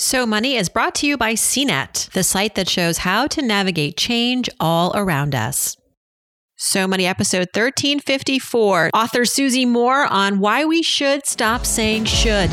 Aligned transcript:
So 0.00 0.24
Money 0.24 0.56
is 0.56 0.70
brought 0.70 0.94
to 0.96 1.06
you 1.06 1.18
by 1.18 1.34
CNET, 1.34 2.10
the 2.12 2.22
site 2.22 2.54
that 2.54 2.70
shows 2.70 2.96
how 2.96 3.26
to 3.26 3.42
navigate 3.42 3.98
change 3.98 4.48
all 4.58 4.92
around 4.96 5.34
us. 5.34 5.76
So 6.56 6.88
Money 6.88 7.04
episode 7.04 7.48
1354, 7.52 8.92
author 8.94 9.26
Susie 9.26 9.66
Moore 9.66 10.06
on 10.06 10.38
why 10.38 10.64
we 10.64 10.82
should 10.82 11.26
stop 11.26 11.66
saying 11.66 12.06
should. 12.06 12.50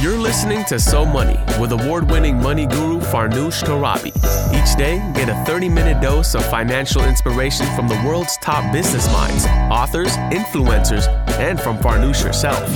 You're 0.00 0.16
listening 0.16 0.64
to 0.66 0.78
So 0.78 1.04
Money 1.04 1.36
with 1.60 1.72
award 1.72 2.08
winning 2.08 2.40
money 2.40 2.66
guru 2.66 3.00
Farnoosh 3.00 3.64
Torabi. 3.64 4.14
Each 4.54 4.78
day, 4.78 4.98
get 5.16 5.28
a 5.28 5.44
30 5.44 5.68
minute 5.68 6.00
dose 6.00 6.36
of 6.36 6.48
financial 6.48 7.02
inspiration 7.02 7.66
from 7.74 7.88
the 7.88 8.00
world's 8.06 8.38
top 8.40 8.72
business 8.72 9.12
minds, 9.12 9.44
authors, 9.72 10.16
influencers, 10.30 11.08
and 11.40 11.60
from 11.60 11.78
Farnoosh 11.78 12.22
herself. 12.22 12.68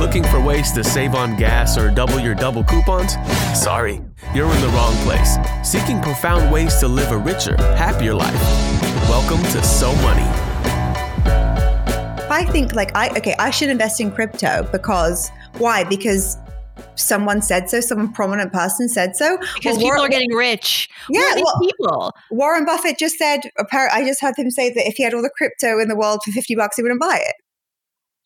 Looking 0.00 0.24
for 0.24 0.40
ways 0.40 0.72
to 0.72 0.82
save 0.82 1.14
on 1.14 1.36
gas 1.36 1.76
or 1.76 1.90
double 1.90 2.18
your 2.18 2.34
double 2.34 2.64
coupons? 2.64 3.16
Sorry, 3.54 4.00
you're 4.34 4.50
in 4.50 4.60
the 4.62 4.68
wrong 4.68 4.94
place. 5.04 5.36
Seeking 5.62 6.00
profound 6.00 6.50
ways 6.50 6.76
to 6.76 6.88
live 6.88 7.12
a 7.12 7.18
richer, 7.18 7.54
happier 7.76 8.14
life. 8.14 8.32
Welcome 9.10 9.42
to 9.52 9.62
So 9.62 9.94
Money. 9.96 10.24
I 12.30 12.46
think 12.50 12.74
like 12.74 12.96
I 12.96 13.10
okay, 13.18 13.34
I 13.38 13.50
should 13.50 13.68
invest 13.68 14.00
in 14.00 14.10
crypto 14.10 14.66
because 14.72 15.30
why? 15.58 15.84
Because 15.84 16.38
someone 16.94 17.42
said 17.42 17.68
so, 17.68 17.82
some 17.82 18.10
prominent 18.10 18.54
person 18.54 18.88
said 18.88 19.16
so. 19.16 19.36
Because 19.36 19.76
well, 19.76 19.76
people 19.76 19.88
Warren, 19.88 20.00
are 20.00 20.08
getting 20.08 20.32
rich. 20.32 20.88
Yeah, 21.10 21.34
well, 21.36 21.60
people. 21.60 22.12
Warren 22.30 22.64
Buffett 22.64 22.96
just 22.98 23.18
said. 23.18 23.40
I 23.70 24.02
just 24.06 24.22
heard 24.22 24.34
him 24.38 24.50
say 24.50 24.72
that 24.72 24.88
if 24.88 24.94
he 24.94 25.02
had 25.02 25.12
all 25.12 25.20
the 25.20 25.28
crypto 25.28 25.78
in 25.78 25.88
the 25.88 25.96
world 25.96 26.22
for 26.24 26.30
fifty 26.32 26.54
bucks, 26.54 26.76
he 26.76 26.82
wouldn't 26.82 27.02
buy 27.02 27.20
it. 27.22 27.34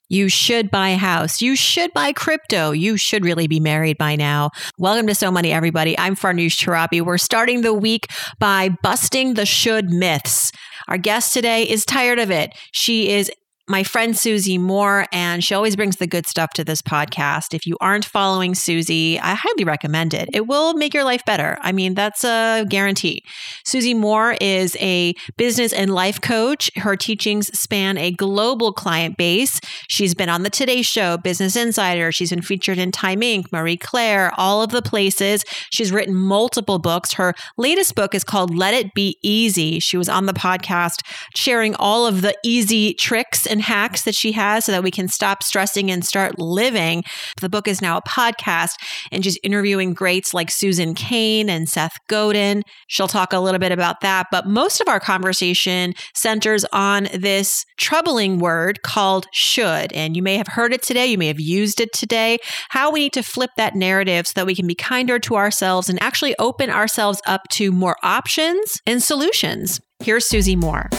You 0.08 0.28
should 0.28 0.70
buy 0.70 0.90
a 0.90 0.96
house. 0.96 1.40
You 1.40 1.56
should 1.56 1.92
buy 1.94 2.12
crypto. 2.12 2.72
You 2.72 2.96
should 2.96 3.24
really 3.24 3.46
be 3.46 3.58
married 3.58 3.96
by 3.96 4.16
now. 4.16 4.50
Welcome 4.78 5.06
to 5.06 5.14
So 5.14 5.30
Money, 5.30 5.50
everybody. 5.50 5.98
I'm 5.98 6.14
Farnoosh 6.14 6.62
Torabi. 6.62 7.00
We're 7.00 7.18
starting 7.18 7.62
the 7.62 7.72
week 7.72 8.08
by 8.38 8.70
busting 8.82 9.34
the 9.34 9.46
should 9.46 9.90
myths. 9.90 10.52
Our 10.88 10.98
guest 10.98 11.32
today 11.32 11.62
is 11.62 11.86
tired 11.86 12.18
of 12.18 12.30
it. 12.30 12.50
She 12.72 13.10
is 13.10 13.30
my 13.66 13.82
friend 13.82 14.16
Susie 14.16 14.58
Moore, 14.58 15.06
and 15.10 15.42
she 15.42 15.54
always 15.54 15.74
brings 15.74 15.96
the 15.96 16.06
good 16.06 16.26
stuff 16.26 16.50
to 16.50 16.64
this 16.64 16.82
podcast. 16.82 17.54
If 17.54 17.66
you 17.66 17.78
aren't 17.80 18.04
following 18.04 18.54
Susie, 18.54 19.18
I 19.18 19.34
highly 19.34 19.64
recommend 19.64 20.12
it. 20.12 20.28
It 20.34 20.46
will 20.46 20.74
make 20.74 20.92
your 20.92 21.04
life 21.04 21.24
better. 21.24 21.56
I 21.62 21.72
mean, 21.72 21.94
that's 21.94 22.24
a 22.24 22.66
guarantee. 22.68 23.22
Susie 23.64 23.94
Moore 23.94 24.36
is 24.38 24.76
a 24.80 25.14
business 25.38 25.72
and 25.72 25.94
life 25.94 26.20
coach. 26.20 26.70
Her 26.76 26.94
teachings 26.94 27.46
span 27.58 27.96
a 27.96 28.10
global 28.10 28.70
client 28.72 29.16
base. 29.16 29.60
She's 29.88 30.14
been 30.14 30.28
on 30.28 30.42
the 30.42 30.50
Today 30.50 30.82
Show, 30.82 31.16
Business 31.16 31.56
Insider. 31.56 32.12
She's 32.12 32.30
been 32.30 32.42
featured 32.42 32.78
in 32.78 32.92
Time 32.92 33.20
Inc., 33.20 33.50
Marie 33.50 33.78
Claire, 33.78 34.30
all 34.36 34.62
of 34.62 34.72
the 34.72 34.82
places. 34.82 35.42
She's 35.70 35.90
written 35.90 36.14
multiple 36.14 36.78
books. 36.78 37.14
Her 37.14 37.32
latest 37.56 37.94
book 37.94 38.14
is 38.14 38.24
called 38.24 38.54
Let 38.54 38.74
It 38.74 38.92
Be 38.92 39.18
Easy. 39.22 39.80
She 39.80 39.96
was 39.96 40.10
on 40.10 40.26
the 40.26 40.34
podcast 40.34 41.00
sharing 41.34 41.74
all 41.76 42.06
of 42.06 42.20
the 42.20 42.36
easy 42.44 42.92
tricks 42.92 43.46
and 43.54 43.62
hacks 43.62 44.02
that 44.02 44.16
she 44.16 44.32
has 44.32 44.64
so 44.64 44.72
that 44.72 44.82
we 44.82 44.90
can 44.90 45.06
stop 45.06 45.42
stressing 45.42 45.90
and 45.92 46.04
start 46.04 46.40
living. 46.40 47.04
The 47.40 47.48
book 47.48 47.68
is 47.68 47.80
now 47.80 47.96
a 47.96 48.02
podcast 48.02 48.72
and 49.12 49.22
just 49.22 49.38
interviewing 49.44 49.94
greats 49.94 50.34
like 50.34 50.50
Susan 50.50 50.92
Cain 50.94 51.48
and 51.48 51.68
Seth 51.68 51.96
Godin. 52.08 52.64
She'll 52.88 53.06
talk 53.06 53.32
a 53.32 53.38
little 53.38 53.60
bit 53.60 53.70
about 53.70 54.00
that, 54.00 54.26
but 54.32 54.48
most 54.48 54.80
of 54.80 54.88
our 54.88 54.98
conversation 54.98 55.94
centers 56.16 56.64
on 56.72 57.08
this 57.14 57.64
troubling 57.78 58.40
word 58.40 58.82
called 58.82 59.26
should. 59.32 59.92
And 59.92 60.16
you 60.16 60.22
may 60.22 60.36
have 60.36 60.48
heard 60.48 60.72
it 60.72 60.82
today, 60.82 61.06
you 61.06 61.16
may 61.16 61.28
have 61.28 61.40
used 61.40 61.80
it 61.80 61.92
today. 61.92 62.38
How 62.70 62.90
we 62.90 63.04
need 63.04 63.12
to 63.12 63.22
flip 63.22 63.50
that 63.56 63.76
narrative 63.76 64.26
so 64.26 64.32
that 64.34 64.46
we 64.46 64.56
can 64.56 64.66
be 64.66 64.74
kinder 64.74 65.20
to 65.20 65.36
ourselves 65.36 65.88
and 65.88 66.02
actually 66.02 66.34
open 66.40 66.70
ourselves 66.70 67.22
up 67.24 67.42
to 67.52 67.70
more 67.70 67.96
options 68.02 68.80
and 68.84 69.00
solutions. 69.00 69.80
Here's 70.00 70.28
Susie 70.28 70.56
Moore. 70.56 70.90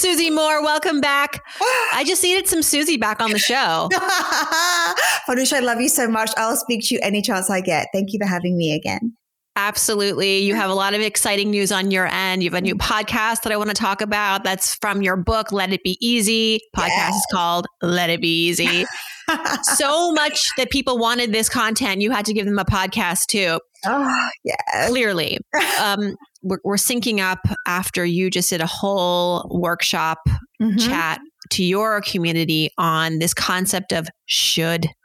Susie 0.00 0.30
Moore, 0.30 0.62
welcome 0.62 1.02
back. 1.02 1.44
I 1.92 2.04
just 2.06 2.22
needed 2.22 2.48
some 2.48 2.62
Susie 2.62 2.96
back 2.96 3.20
on 3.20 3.32
the 3.32 3.38
show. 3.38 3.90
Farnoosh, 5.28 5.52
I 5.52 5.60
love 5.60 5.78
you 5.78 5.90
so 5.90 6.08
much. 6.08 6.30
I'll 6.38 6.56
speak 6.56 6.88
to 6.88 6.94
you 6.94 7.00
any 7.02 7.20
chance 7.20 7.50
I 7.50 7.60
get. 7.60 7.88
Thank 7.92 8.14
you 8.14 8.18
for 8.18 8.26
having 8.26 8.56
me 8.56 8.74
again. 8.74 9.14
Absolutely. 9.56 10.38
You 10.38 10.54
have 10.54 10.70
a 10.70 10.74
lot 10.74 10.94
of 10.94 11.02
exciting 11.02 11.50
news 11.50 11.70
on 11.70 11.90
your 11.90 12.06
end. 12.06 12.42
You 12.42 12.48
have 12.48 12.56
a 12.56 12.62
new 12.62 12.76
podcast 12.76 13.42
that 13.42 13.52
I 13.52 13.58
want 13.58 13.68
to 13.68 13.74
talk 13.74 14.00
about. 14.00 14.42
That's 14.42 14.74
from 14.76 15.02
your 15.02 15.18
book, 15.18 15.52
Let 15.52 15.70
It 15.70 15.82
Be 15.82 15.98
Easy. 16.00 16.60
Podcast 16.74 16.88
yes. 16.88 17.16
is 17.16 17.26
called 17.30 17.66
Let 17.82 18.08
It 18.08 18.22
Be 18.22 18.48
Easy. 18.48 18.86
so 19.62 20.12
much 20.12 20.48
that 20.56 20.70
people 20.70 20.96
wanted 20.96 21.30
this 21.30 21.50
content, 21.50 22.00
you 22.00 22.10
had 22.10 22.24
to 22.24 22.32
give 22.32 22.46
them 22.46 22.58
a 22.58 22.64
podcast 22.64 23.26
too. 23.26 23.60
Oh, 23.84 24.28
yeah. 24.44 24.88
Clearly. 24.88 25.38
Um, 25.78 26.14
we're, 26.42 26.58
we're 26.64 26.76
syncing 26.76 27.20
up 27.20 27.40
after 27.66 28.04
you 28.04 28.30
just 28.30 28.50
did 28.50 28.60
a 28.60 28.66
whole 28.66 29.46
workshop 29.50 30.18
mm-hmm. 30.60 30.76
chat 30.76 31.20
to 31.50 31.64
your 31.64 32.00
community 32.00 32.70
on 32.78 33.18
this 33.18 33.34
concept 33.34 33.92
of 33.92 34.08
should 34.26 34.86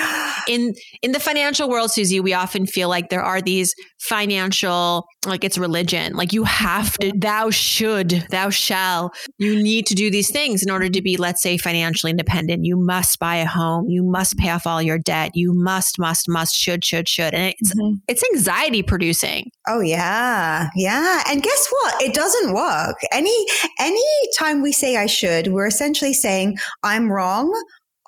in 0.48 0.74
in 1.02 1.12
the 1.12 1.20
financial 1.20 1.68
world 1.68 1.90
susie 1.90 2.20
we 2.20 2.32
often 2.34 2.66
feel 2.66 2.88
like 2.88 3.08
there 3.08 3.22
are 3.22 3.40
these 3.40 3.74
financial 4.00 5.06
like 5.26 5.44
it's 5.44 5.58
religion. 5.58 6.14
Like 6.14 6.32
you 6.32 6.44
have 6.44 6.96
to 6.98 7.12
thou 7.14 7.50
should 7.50 8.26
thou 8.30 8.48
shall 8.48 9.12
you 9.38 9.62
need 9.62 9.86
to 9.86 9.94
do 9.94 10.10
these 10.10 10.30
things 10.30 10.62
in 10.62 10.70
order 10.70 10.88
to 10.88 11.02
be 11.02 11.16
let's 11.16 11.42
say 11.42 11.58
financially 11.58 12.10
independent. 12.10 12.64
You 12.64 12.76
must 12.78 13.18
buy 13.18 13.36
a 13.36 13.46
home. 13.46 13.86
You 13.88 14.02
must 14.02 14.38
pay 14.38 14.50
off 14.50 14.66
all 14.66 14.80
your 14.80 14.98
debt. 14.98 15.32
You 15.34 15.52
must 15.52 15.98
must 15.98 16.28
must 16.28 16.54
should 16.54 16.84
should 16.84 17.08
should. 17.08 17.34
And 17.34 17.54
it's 17.58 17.74
mm-hmm. 17.74 17.96
it's 18.08 18.24
anxiety 18.32 18.82
producing. 18.82 19.50
Oh 19.68 19.80
yeah. 19.80 20.68
Yeah. 20.74 21.22
And 21.28 21.42
guess 21.42 21.68
what? 21.70 22.02
It 22.02 22.14
doesn't 22.14 22.54
work. 22.54 22.96
Any 23.12 23.46
any 23.78 24.02
time 24.38 24.62
we 24.62 24.72
say 24.72 24.96
i 24.96 25.06
should 25.06 25.48
we're 25.48 25.66
essentially 25.66 26.12
saying 26.12 26.56
i'm 26.82 27.10
wrong 27.10 27.52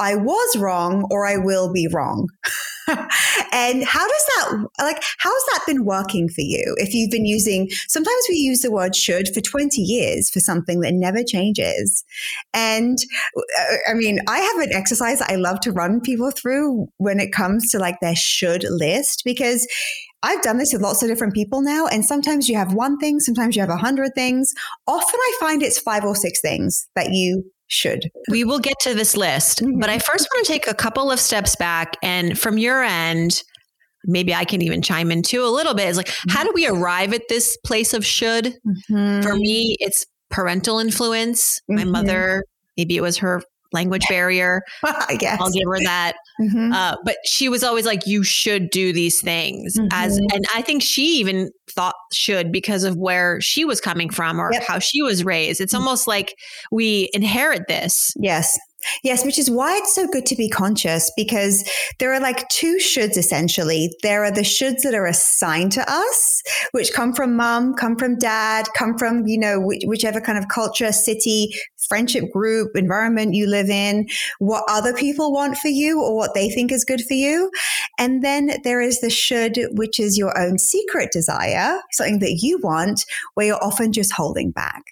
I 0.03 0.17
was 0.17 0.57
wrong 0.57 1.07
or 1.11 1.27
I 1.27 1.37
will 1.37 1.73
be 1.73 1.89
wrong. 1.93 2.29
and 3.53 3.85
how 3.85 4.07
does 4.07 4.27
that 4.37 4.67
like 4.81 5.03
how's 5.19 5.45
that 5.53 5.63
been 5.67 5.85
working 5.85 6.29
for 6.29 6.41
you 6.41 6.75
if 6.79 6.93
you've 6.93 7.13
been 7.13 7.25
using 7.25 7.69
sometimes 7.87 8.25
we 8.29 8.35
use 8.35 8.61
the 8.61 8.73
word 8.73 8.97
should 8.97 9.33
for 9.33 9.41
20 9.41 9.81
years 9.81 10.29
for 10.31 10.41
something 10.41 10.81
that 10.81 10.93
never 10.93 11.23
changes 11.23 12.05
and 12.53 12.99
uh, 13.37 13.77
i 13.89 13.95
mean 13.95 14.19
i 14.27 14.39
have 14.39 14.59
an 14.69 14.75
exercise 14.75 15.21
i 15.23 15.37
love 15.37 15.61
to 15.61 15.71
run 15.71 16.01
people 16.01 16.33
through 16.33 16.89
when 16.97 17.21
it 17.21 17.33
comes 17.33 17.71
to 17.71 17.79
like 17.79 18.01
their 18.01 18.17
should 18.17 18.65
list 18.69 19.23
because 19.25 19.67
I've 20.25 20.43
done 20.43 20.59
this 20.59 20.73
with 20.73 20.83
lots 20.83 21.03
of 21.03 21.09
different 21.09 21.35
people 21.35 21.62
now, 21.62 21.89
and 21.89 22.05
sometimes 22.05 22.49
you 22.49 22.57
have 22.57 22.75
one 22.75 22.97
thing, 22.99 23.19
sometimes 23.19 23.57
you 23.57 23.61
have 23.61 23.71
a 23.71 23.77
hundred 23.77 24.15
things. 24.15 24.55
Often 24.87 25.19
I 25.19 25.37
find 25.41 25.65
it's 25.65 25.81
five 25.81 26.05
or 26.05 26.15
six 26.15 26.41
things 26.41 26.87
that 26.95 27.11
you 27.11 27.43
should. 27.72 28.10
We 28.28 28.44
will 28.44 28.59
get 28.59 28.78
to 28.81 28.94
this 28.94 29.16
list, 29.16 29.62
mm-hmm. 29.62 29.78
but 29.78 29.88
I 29.88 29.99
first 29.99 30.28
want 30.33 30.47
to 30.47 30.53
take 30.53 30.66
a 30.66 30.75
couple 30.75 31.10
of 31.10 31.19
steps 31.19 31.56
back. 31.56 31.97
And 32.03 32.38
from 32.38 32.59
your 32.59 32.83
end, 32.83 33.43
maybe 34.05 34.34
I 34.34 34.44
can 34.44 34.62
even 34.62 34.83
chime 34.83 35.10
in 35.10 35.22
too 35.22 35.44
a 35.44 35.49
little 35.49 35.75
bit. 35.75 35.88
Is 35.88 35.97
like, 35.97 36.09
mm-hmm. 36.09 36.37
how 36.37 36.44
do 36.44 36.53
we 36.55 36.66
arrive 36.66 37.12
at 37.12 37.22
this 37.28 37.56
place 37.65 37.94
of 37.94 38.05
should? 38.05 38.47
Mm-hmm. 38.47 39.22
For 39.22 39.34
me, 39.34 39.77
it's 39.81 40.05
parental 40.31 40.78
influence. 40.78 41.61
My 41.69 41.82
mm-hmm. 41.82 41.91
mother, 41.91 42.44
maybe 42.77 42.97
it 42.97 43.03
was 43.03 43.19
her 43.19 43.43
language 43.72 44.05
barrier. 44.09 44.62
I 44.84 45.16
guess 45.19 45.41
I'll 45.41 45.50
give 45.50 45.66
her 45.66 45.81
that. 45.84 46.15
Mm-hmm. 46.41 46.72
Uh, 46.72 46.97
but 47.05 47.16
she 47.25 47.49
was 47.49 47.62
always 47.62 47.87
like, 47.87 48.06
"You 48.06 48.25
should 48.25 48.71
do 48.71 48.93
these 48.93 49.21
things," 49.21 49.77
mm-hmm. 49.78 49.88
as 49.93 50.16
and 50.16 50.44
I 50.55 50.62
think 50.62 50.83
she 50.83 51.19
even 51.19 51.50
thought 51.71 51.94
should 52.12 52.53
because 52.53 52.84
of 52.84 52.97
where 52.97 53.41
she 53.41 53.65
was 53.65 53.81
coming 53.81 54.11
from 54.11 54.41
or 54.41 54.53
yep. 54.53 54.65
how 54.66 54.78
she 54.78 55.03
was 55.03 55.25
raised. 55.25 55.61
It's 55.61 55.72
mm-hmm. 55.72 55.82
almost 55.82 56.06
like 56.06 56.34
we 56.71 57.11
inherit 57.12 57.69
this. 57.69 58.12
Yes. 58.16 58.59
Yes, 59.03 59.25
which 59.25 59.38
is 59.38 59.50
why 59.50 59.76
it's 59.76 59.94
so 59.94 60.06
good 60.06 60.26
to 60.26 60.37
be 60.37 60.48
conscious 60.48 61.10
because 61.16 61.69
there 61.98 62.12
are 62.12 62.20
like 62.20 62.49
two 62.49 62.76
shoulds 62.76 63.17
essentially. 63.17 63.94
There 64.02 64.25
are 64.25 64.31
the 64.31 64.43
shoulds 64.43 64.82
that 64.82 64.94
are 64.94 65.06
assigned 65.06 65.73
to 65.73 65.90
us, 65.90 66.43
which 66.73 66.93
come 66.93 67.12
from 67.12 67.37
mom, 67.37 67.75
come 67.75 67.96
from 67.96 68.19
dad, 68.19 68.69
come 68.76 68.99
from, 68.99 69.26
you 69.26 69.38
know, 69.38 69.61
whichever 69.61 70.20
kind 70.20 70.38
of 70.38 70.49
culture, 70.49 70.93
city, 70.93 71.52
friendship 71.88 72.31
group, 72.32 72.70
environment 72.75 73.34
you 73.34 73.46
live 73.46 73.69
in, 73.69 74.06
what 74.38 74.64
other 74.69 74.94
people 74.94 75.32
want 75.32 75.56
for 75.58 75.69
you 75.69 76.00
or 76.02 76.17
what 76.17 76.35
they 76.35 76.49
think 76.49 76.73
is 76.73 76.85
good 76.85 77.02
for 77.02 77.14
you. 77.14 77.50
And 77.99 78.23
then 78.23 78.52
there 78.64 78.81
is 78.81 79.00
the 79.00 79.11
should, 79.11 79.58
which 79.73 79.99
is 79.99 80.19
your 80.19 80.38
own 80.38 80.58
secret 80.58 81.11
desire, 81.12 81.78
something 81.93 82.20
that 82.20 82.40
you 82.43 82.58
want, 82.62 83.05
where 83.35 83.46
you're 83.46 83.64
often 83.64 83.93
just 83.93 84.12
holding 84.12 84.50
back 84.50 84.82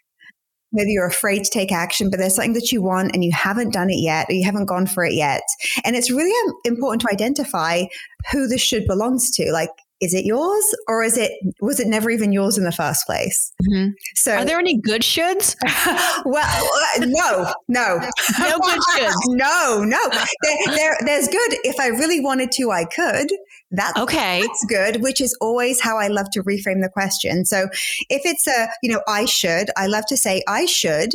maybe 0.72 0.93
you're 0.93 1.06
afraid 1.06 1.44
to 1.44 1.50
take 1.50 1.72
action, 1.72 2.11
but 2.11 2.19
there's 2.19 2.34
something 2.37 2.52
that 2.55 2.72
you 2.72 2.82
want 2.82 3.12
and 3.14 3.25
you 3.25 3.32
haven't 3.32 3.72
done 3.72 3.90
it 3.90 4.00
yet, 4.00 4.26
or 4.28 4.34
you 4.34 4.44
haven't 4.44 4.67
gone 4.67 4.87
for 4.87 5.05
it 5.05 5.14
yet. 5.14 5.43
And 5.84 5.96
it's 5.96 6.11
really 6.11 6.32
important 6.64 7.02
to 7.02 7.08
identify 7.12 7.84
who 8.32 8.46
this 8.46 8.62
should 8.62 8.87
belongs 8.87 9.31
to. 9.32 9.50
Like, 9.52 9.70
is 10.00 10.14
it 10.14 10.25
yours 10.25 10.64
or 10.88 11.02
is 11.02 11.19
it 11.19 11.31
was 11.61 11.78
it 11.78 11.87
never 11.87 12.08
even 12.11 12.32
yours 12.32 12.56
in 12.56 12.64
the 12.64 12.72
first 12.72 13.05
place? 13.05 13.52
Mhm. 13.70 13.90
So 14.14 14.34
Are 14.34 14.44
there 14.46 14.58
any 14.58 14.81
good 14.81 15.02
shoulds? 15.02 15.55
well, 16.25 16.69
no, 17.00 17.52
no, 17.69 17.96
No 18.38 18.58
good 18.58 18.81
shoulds. 18.96 19.12
no, 19.28 19.84
no. 19.84 20.00
There, 20.43 20.56
there, 20.75 20.96
there's 21.05 21.28
good. 21.28 21.55
If 21.64 21.78
I 21.78 21.88
really 21.88 22.20
wanted 22.20 22.50
to, 22.52 22.70
I 22.70 22.84
could. 22.87 23.28
That's 23.70 23.99
Okay. 23.99 24.40
that's 24.43 24.64
good, 24.69 25.02
which 25.02 25.20
is 25.20 25.37
always 25.40 25.81
how 25.81 25.96
I 25.99 26.08
love 26.08 26.31
to 26.32 26.43
reframe 26.43 26.82
the 26.82 26.90
question. 26.93 27.44
So 27.44 27.69
if 28.08 28.22
it's 28.25 28.46
a, 28.46 28.69
you 28.82 28.90
know, 28.93 29.02
I 29.06 29.25
should, 29.26 29.70
I 29.76 29.87
love 29.87 30.06
to 30.08 30.17
say 30.17 30.43
I 30.49 30.67
should. 30.67 31.12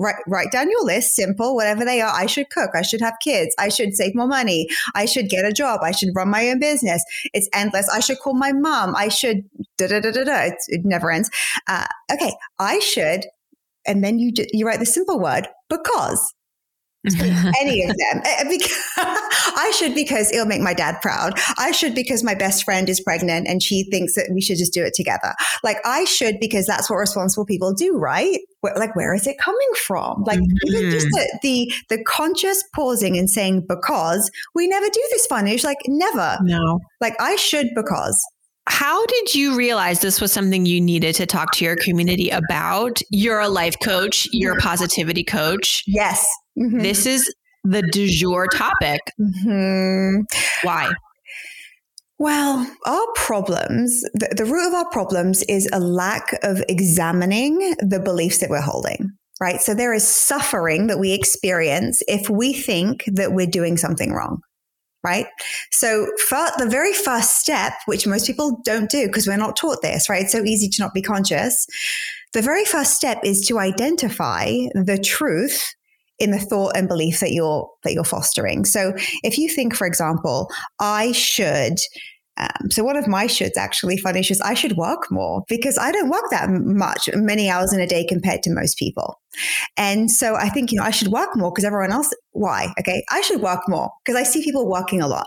Write, 0.00 0.14
write 0.28 0.52
down 0.52 0.70
your 0.70 0.84
list, 0.84 1.16
simple, 1.16 1.56
whatever 1.56 1.84
they 1.84 2.00
are. 2.00 2.12
I 2.14 2.26
should 2.26 2.50
cook. 2.50 2.70
I 2.72 2.82
should 2.82 3.00
have 3.00 3.14
kids. 3.20 3.52
I 3.58 3.68
should 3.68 3.94
save 3.94 4.14
more 4.14 4.28
money. 4.28 4.68
I 4.94 5.06
should 5.06 5.28
get 5.28 5.44
a 5.44 5.50
job. 5.52 5.80
I 5.82 5.90
should 5.90 6.10
run 6.14 6.30
my 6.30 6.48
own 6.50 6.60
business. 6.60 7.02
It's 7.34 7.48
endless. 7.52 7.88
I 7.88 7.98
should 7.98 8.20
call 8.20 8.34
my 8.34 8.52
mom. 8.52 8.94
I 8.94 9.08
should 9.08 9.42
da 9.76 9.88
da 9.88 9.98
da 9.98 10.12
da 10.12 10.22
da. 10.22 10.50
It 10.68 10.82
never 10.84 11.10
ends. 11.10 11.30
Uh, 11.66 11.86
okay, 12.12 12.32
I 12.60 12.78
should, 12.78 13.26
and 13.88 14.04
then 14.04 14.20
you 14.20 14.32
you 14.52 14.64
write 14.64 14.78
the 14.78 14.86
simple 14.86 15.18
word 15.18 15.48
because 15.68 16.32
any 17.60 17.82
of 17.82 17.88
them. 17.96 18.22
Uh, 18.24 18.44
because- 18.48 18.76
I 18.96 19.72
should 19.76 19.94
because 19.94 20.32
it'll 20.32 20.46
make 20.46 20.60
my 20.60 20.74
dad 20.74 21.00
proud. 21.02 21.34
I 21.58 21.72
should 21.72 21.94
because 21.94 22.22
my 22.22 22.34
best 22.34 22.64
friend 22.64 22.88
is 22.88 23.00
pregnant 23.00 23.48
and 23.48 23.62
she 23.62 23.84
thinks 23.90 24.14
that 24.14 24.30
we 24.32 24.40
should 24.40 24.58
just 24.58 24.72
do 24.72 24.84
it 24.84 24.94
together. 24.94 25.34
Like 25.64 25.78
I 25.84 26.04
should 26.04 26.38
because 26.40 26.66
that's 26.66 26.88
what 26.90 26.96
responsible 26.96 27.44
people 27.46 27.72
do, 27.72 27.96
right? 27.96 28.38
Like 28.62 28.94
where 28.96 29.14
is 29.14 29.26
it 29.26 29.38
coming 29.38 29.68
from? 29.86 30.24
Like 30.24 30.40
even 30.66 30.90
just 30.90 31.06
the, 31.06 31.38
the 31.42 31.72
the 31.90 32.04
conscious 32.04 32.62
pausing 32.74 33.16
and 33.16 33.30
saying 33.30 33.66
because 33.68 34.30
we 34.54 34.66
never 34.68 34.86
do 34.86 35.02
this 35.10 35.26
Farnoosh. 35.30 35.64
Like 35.64 35.78
never. 35.86 36.38
no. 36.42 36.80
Like 37.00 37.14
I 37.20 37.36
should 37.36 37.68
because. 37.74 38.20
How 38.68 39.04
did 39.06 39.34
you 39.34 39.56
realize 39.56 40.00
this 40.00 40.20
was 40.20 40.32
something 40.32 40.66
you 40.66 40.80
needed 40.80 41.14
to 41.16 41.26
talk 41.26 41.52
to 41.52 41.64
your 41.64 41.76
community 41.76 42.28
about? 42.30 43.00
You're 43.10 43.40
a 43.40 43.48
life 43.48 43.76
coach, 43.82 44.28
you're 44.32 44.54
a 44.56 44.60
positivity 44.60 45.24
coach. 45.24 45.82
Yes. 45.86 46.26
Mhm. 46.58 46.82
This 46.82 47.06
is 47.06 47.32
the 47.64 47.82
du 47.82 48.08
jour 48.08 48.46
topic. 48.46 49.00
Mhm. 49.20 50.24
Why? 50.62 50.92
Well, 52.18 52.68
our 52.84 53.06
problems, 53.14 54.02
the, 54.14 54.34
the 54.36 54.44
root 54.44 54.66
of 54.68 54.74
our 54.74 54.88
problems 54.90 55.42
is 55.44 55.68
a 55.72 55.78
lack 55.80 56.36
of 56.42 56.62
examining 56.68 57.74
the 57.78 58.00
beliefs 58.00 58.38
that 58.38 58.50
we're 58.50 58.60
holding, 58.60 59.10
right? 59.40 59.60
So 59.60 59.72
there 59.72 59.94
is 59.94 60.06
suffering 60.06 60.88
that 60.88 60.98
we 60.98 61.12
experience 61.12 62.02
if 62.08 62.28
we 62.28 62.52
think 62.52 63.04
that 63.06 63.32
we're 63.32 63.46
doing 63.46 63.76
something 63.76 64.12
wrong, 64.12 64.40
right? 65.08 65.26
So 65.70 66.06
the 66.58 66.68
very 66.68 66.92
first 66.92 67.40
step, 67.40 67.72
which 67.86 68.06
most 68.06 68.26
people 68.26 68.60
don't 68.64 68.90
do 68.90 69.06
because 69.06 69.26
we're 69.26 69.36
not 69.36 69.56
taught 69.56 69.80
this, 69.82 70.08
right? 70.08 70.22
It's 70.22 70.32
so 70.32 70.44
easy 70.44 70.68
to 70.68 70.82
not 70.82 70.92
be 70.92 71.02
conscious. 71.02 71.66
The 72.34 72.42
very 72.42 72.64
first 72.64 72.94
step 72.94 73.18
is 73.24 73.46
to 73.46 73.58
identify 73.58 74.50
the 74.74 75.00
truth 75.02 75.74
in 76.18 76.30
the 76.30 76.38
thought 76.38 76.76
and 76.76 76.88
belief 76.88 77.20
that 77.20 77.32
you're 77.32 77.70
that 77.84 77.94
you're 77.94 78.04
fostering. 78.04 78.64
So 78.64 78.92
if 79.22 79.38
you 79.38 79.48
think, 79.48 79.74
for 79.74 79.86
example, 79.86 80.48
I 80.78 81.12
should. 81.12 81.78
Um, 82.38 82.70
so 82.70 82.84
one 82.84 82.96
of 82.96 83.08
my 83.08 83.26
shoulds 83.26 83.56
actually 83.56 83.96
funny 83.96 84.20
is 84.20 84.40
I 84.40 84.54
should 84.54 84.76
work 84.76 85.10
more 85.10 85.42
because 85.48 85.76
I 85.76 85.90
don't 85.90 86.08
work 86.08 86.24
that 86.30 86.48
much, 86.50 87.08
many 87.14 87.50
hours 87.50 87.72
in 87.72 87.80
a 87.80 87.86
day 87.86 88.04
compared 88.04 88.42
to 88.44 88.54
most 88.54 88.78
people. 88.78 89.20
And 89.76 90.10
so 90.10 90.36
I 90.36 90.48
think, 90.48 90.70
you 90.70 90.78
know, 90.78 90.84
I 90.84 90.90
should 90.90 91.08
work 91.08 91.30
more 91.36 91.50
because 91.50 91.64
everyone 91.64 91.92
else, 91.92 92.14
why? 92.30 92.72
Okay. 92.78 93.02
I 93.10 93.20
should 93.22 93.40
work 93.40 93.68
more 93.68 93.90
because 94.04 94.18
I 94.18 94.22
see 94.22 94.44
people 94.44 94.68
working 94.68 95.00
a 95.02 95.08
lot. 95.08 95.26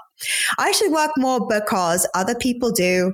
I 0.57 0.71
should 0.71 0.91
work 0.91 1.11
more 1.17 1.45
because 1.47 2.07
other 2.15 2.35
people 2.35 2.71
do. 2.71 3.13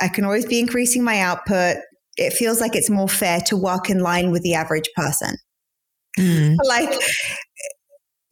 I 0.00 0.08
can 0.08 0.24
always 0.24 0.46
be 0.46 0.58
increasing 0.58 1.04
my 1.04 1.20
output. 1.20 1.76
It 2.16 2.32
feels 2.32 2.60
like 2.60 2.74
it's 2.74 2.90
more 2.90 3.08
fair 3.08 3.40
to 3.46 3.56
work 3.56 3.90
in 3.90 4.00
line 4.00 4.30
with 4.30 4.42
the 4.42 4.54
average 4.54 4.88
person 4.96 5.36
Mm. 6.18 6.56
like 6.64 6.90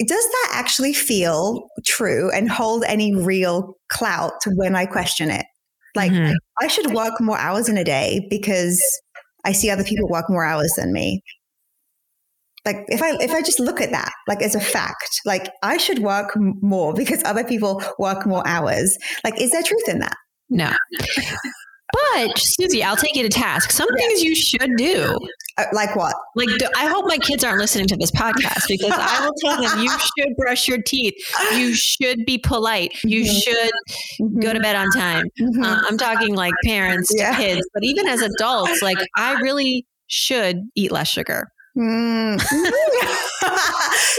does 0.07 0.25
that 0.25 0.51
actually 0.53 0.93
feel 0.93 1.69
true 1.85 2.31
and 2.31 2.51
hold 2.51 2.85
any 2.85 3.15
real 3.15 3.75
clout 3.89 4.35
when 4.55 4.77
i 4.77 4.87
question 4.87 5.31
it 5.31 5.45
like 5.97 6.13
Mhm. 6.13 6.35
i 6.61 6.69
should 6.69 6.93
work 6.95 7.21
more 7.21 7.39
hours 7.39 7.69
in 7.69 7.77
a 7.77 7.85
day 7.85 8.27
because 8.31 8.83
i 9.45 9.53
see 9.53 9.71
other 9.71 9.85
people 9.85 10.09
work 10.09 10.29
more 10.31 10.45
hours 10.45 10.73
than 10.77 10.93
me 10.93 11.23
like 12.65 12.85
if 12.89 13.03
i 13.03 13.17
if 13.21 13.33
i 13.33 13.41
just 13.43 13.59
look 13.61 13.81
at 13.81 13.91
that 13.91 14.13
like 14.29 14.43
as 14.43 14.55
a 14.55 14.61
fact 14.61 15.21
like 15.25 15.51
i 15.63 15.77
should 15.77 16.01
work 16.01 16.33
more 16.37 16.93
because 16.95 17.23
other 17.25 17.45
people 17.45 17.83
work 17.99 18.27
more 18.27 18.47
hours 18.47 18.97
like 19.25 19.41
is 19.41 19.51
there 19.51 19.63
truth 19.63 19.89
in 19.89 19.99
that 20.01 20.17
No. 20.51 20.73
But 21.93 22.39
Susie, 22.39 22.83
I'll 22.83 22.97
take 22.97 23.17
you 23.17 23.23
to 23.23 23.29
task. 23.29 23.71
Some 23.71 23.89
things 23.97 24.23
you 24.23 24.35
should 24.35 24.77
do. 24.77 25.19
Uh, 25.57 25.65
like 25.73 25.97
what 25.97 26.15
Like, 26.37 26.49
I 26.77 26.87
hope 26.87 27.07
my 27.09 27.19
kids 27.19 27.43
aren't 27.43 27.59
listening 27.59 27.87
to 27.89 27.97
this 27.97 28.11
podcast 28.11 28.69
because 28.69 28.93
I 28.93 29.25
will 29.25 29.35
tell 29.43 29.61
them 29.61 29.83
you 29.83 29.91
should 30.19 30.37
brush 30.37 30.69
your 30.69 30.81
teeth. 30.83 31.15
You 31.55 31.75
should 31.75 32.25
be 32.27 32.39
polite. 32.39 32.93
You 33.05 33.23
Mhm. 33.25 33.43
should 33.43 34.41
go 34.43 34.53
to 34.53 34.61
bed 34.61 34.77
on 34.77 34.91
time. 34.91 35.27
Mhm. 35.41 35.65
Uh, 35.65 35.81
I'm 35.89 35.99
talking 35.99 36.35
like 36.35 36.55
parents 36.65 37.09
to 37.13 37.19
Yeah. 37.19 37.37
kids, 37.37 37.67
but 37.75 37.83
even 37.85 38.07
as 38.07 38.21
adults, 38.23 38.83
like 38.83 38.99
I 39.17 39.33
really 39.41 39.87
should 40.07 40.69
eat 40.75 40.93
less 40.93 41.09
sugar 41.09 41.49
Mm. 41.77 42.41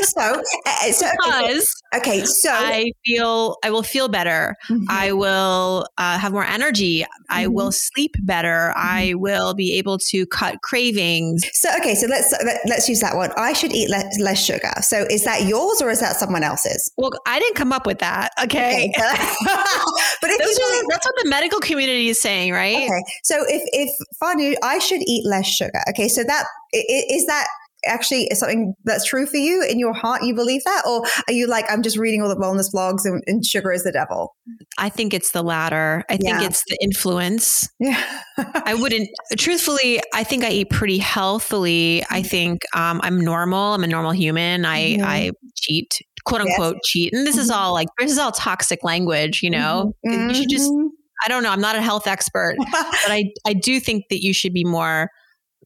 so, 0.04 0.22
uh, 0.66 0.92
so 0.92 1.08
because 1.26 1.66
okay, 1.96 2.24
so 2.26 2.50
I 2.52 2.92
feel 3.06 3.58
I 3.64 3.70
will 3.72 3.84
feel 3.84 4.08
better. 4.08 4.56
Mhm. 4.70 4.86
I 4.90 5.12
will 5.12 5.86
uh, 5.98 6.18
have 6.18 6.32
more 6.32 6.46
energy. 6.46 7.06
I 7.30 7.46
Mhm. 7.46 7.54
will 7.54 7.72
sleep 7.72 8.12
better. 8.24 8.74
I 8.76 9.14
will 9.16 9.54
be 9.54 9.78
able 9.78 9.98
to 10.10 10.26
cut 10.28 10.62
cravings. 10.62 11.42
So 11.54 11.70
okay, 11.80 11.96
so 11.96 12.08
let's 12.08 12.32
let, 12.44 12.62
let's 12.68 12.88
use 12.88 13.00
that 13.02 13.16
one. 13.16 13.32
I 13.38 13.54
should 13.54 13.72
eat 13.74 13.90
less, 13.90 14.06
less 14.20 14.44
sugar. 14.44 14.72
So 14.82 15.06
is 15.10 15.24
that 15.26 15.44
yours 15.44 15.82
or 15.82 15.90
is 15.90 16.00
that 16.00 16.16
someone 16.16 16.44
else's? 16.44 16.92
Well, 16.98 17.12
I 17.26 17.40
didn't 17.40 17.56
come 17.56 17.74
up 17.74 17.86
with 17.86 18.00
that. 18.00 18.32
Okay. 18.44 18.92
but 18.98 20.30
if 20.30 20.40
Those 20.40 20.58
you 20.58 20.66
are, 20.66 20.84
that's 20.90 21.06
what 21.06 21.16
the 21.24 21.30
medical 21.30 21.60
community 21.60 22.10
is 22.10 22.22
saying, 22.22 22.54
right? 22.54 22.78
okay, 22.78 23.04
so 23.24 23.44
if 23.48 23.62
if 23.74 23.90
Fanu, 24.22 24.56
I 24.64 24.80
should 24.80 25.02
eat 25.08 25.26
less 25.26 25.46
sugar. 25.48 25.82
Okay, 25.90 26.08
so 26.08 26.24
that 26.24 26.44
i- 26.44 26.46
i- 26.46 26.59
is 26.74 27.26
that 27.28 27.48
actually 27.86 28.30
something 28.34 28.74
that's 28.84 29.06
true 29.06 29.26
for 29.26 29.38
you 29.38 29.64
in 29.64 29.80
your 29.80 29.94
heart. 29.94 30.22
You 30.24 30.36
believe 30.36 30.62
that, 30.66 30.84
or 30.86 31.06
are 31.28 31.34
you 31.34 31.48
like 31.48 31.66
I'm 31.70 31.82
just 31.82 31.98
reading 31.98 32.22
all 32.22 32.28
the 32.28 32.36
wellness 32.36 32.74
blogs 32.74 33.06
and, 33.06 33.24
and 33.26 33.46
sugar 33.46 33.72
is 33.72 33.84
the 33.84 33.92
devil? 33.92 34.36
I 34.78 34.90
think 34.90 35.14
it's 35.14 35.32
the 35.32 35.42
latter. 35.42 36.04
I 36.10 36.18
think 36.18 36.42
it's 36.42 36.62
the 36.68 36.78
influence. 36.82 37.70
Yeah. 37.80 38.04
I 38.38 38.74
wouldn't, 38.74 39.10
truthfully, 39.38 40.02
I 40.14 40.24
think 40.26 40.44
I 40.44 40.50
eat 40.50 40.70
pretty 40.70 40.98
healthily. 40.98 42.04
I 42.10 42.22
think 42.22 42.64
um, 42.76 43.00
I'm 43.02 43.20
normal. 43.22 43.74
I'm 43.74 43.84
a 43.84 43.88
normal 43.88 44.12
human. 44.12 44.66
I, 44.66 44.98
Mhm. 44.98 45.04
I 45.04 45.32
cheat, 45.56 46.00
quote 46.26 46.42
Yes. 46.46 46.50
unquote, 46.60 46.84
cheat. 46.84 47.14
And 47.14 47.26
this 47.26 47.38
is 47.38 47.50
Mhm. 47.50 47.56
all 47.56 47.74
like, 47.74 47.88
this 47.98 48.12
is 48.12 48.18
all 48.18 48.32
toxic 48.34 48.84
language, 48.84 49.42
you 49.42 49.50
know? 49.50 49.94
You 50.04 50.34
should 50.34 50.50
just, 50.50 50.70
Mhm. 50.70 50.90
I 51.26 51.30
don't 51.30 51.44
know. 51.44 51.50
I'm 51.52 51.62
not 51.62 51.76
a 51.76 51.82
health 51.82 52.08
expert, 52.08 52.56
but 52.72 53.12
I, 53.12 53.26
I 53.48 53.54
do 53.54 53.80
think 53.80 54.06
that 54.10 54.22
you 54.22 54.34
should 54.34 54.54
be 54.54 54.64
more 54.66 55.10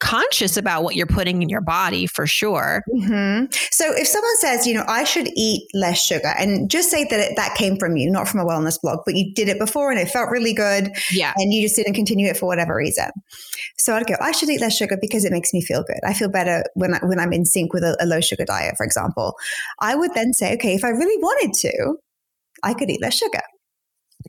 conscious 0.03 0.57
about 0.57 0.83
what 0.83 0.95
you're 0.95 1.07
putting 1.07 1.41
in 1.41 1.50
your 1.50 1.62
body 1.62 2.05
for 2.05 2.27
sure. 2.27 2.83
hmm 2.91 3.45
So 3.72 3.86
if 3.95 4.07
someone 4.07 4.38
says, 4.38 4.67
you 4.67 4.74
know, 4.74 4.83
I 4.88 5.05
should 5.05 5.29
eat 5.36 5.67
less 5.74 6.03
sugar, 6.03 6.33
and 6.38 6.69
just 6.69 6.91
say 6.91 7.05
that 7.05 7.19
it, 7.19 7.36
that 7.38 7.55
came 7.55 7.77
from 7.77 7.95
you, 7.95 8.12
not 8.12 8.27
from 8.27 8.41
a 8.41 8.45
wellness 8.45 8.79
blog, 8.81 9.00
but 9.05 9.15
you 9.15 9.33
did 9.33 9.48
it 9.48 9.57
before 9.57 9.91
and 9.91 10.00
it 10.00 10.10
felt 10.10 10.29
really 10.29 10.53
good, 10.53 10.91
Yeah. 11.12 11.33
and 11.38 11.53
you 11.53 11.62
just 11.63 11.75
didn't 11.75 11.93
continue 11.93 12.27
it 12.27 12.38
for 12.38 12.45
whatever 12.48 12.75
reason. 12.75 13.10
So 13.77 13.95
I'd 13.95 14.05
go, 14.05 14.15
I 14.19 14.31
should 14.33 14.50
eat 14.50 14.62
less 14.62 14.75
sugar 14.75 14.98
because 15.00 15.25
it 15.25 15.31
makes 15.31 15.53
me 15.53 15.62
feel 15.62 15.83
good. 15.83 16.00
I 16.05 16.13
feel 16.13 16.29
better 16.29 16.63
when 16.75 16.93
I, 16.95 17.00
when 17.05 17.19
I'm 17.19 17.31
in 17.33 17.45
sync 17.45 17.74
with 17.74 17.83
a, 17.83 17.95
a 18.00 18.05
low 18.05 18.19
sugar 18.22 18.45
diet, 18.45 18.75
for 18.77 18.86
example. 18.86 19.36
I 19.79 19.95
would 19.95 20.13
then 20.13 20.33
say, 20.33 20.53
okay, 20.55 20.75
if 20.75 20.83
I 20.83 20.89
really 20.89 21.22
wanted 21.22 21.53
to, 21.62 21.95
I 22.63 22.74
could 22.74 22.89
eat 22.89 23.01
less 23.01 23.15
sugar. 23.17 23.41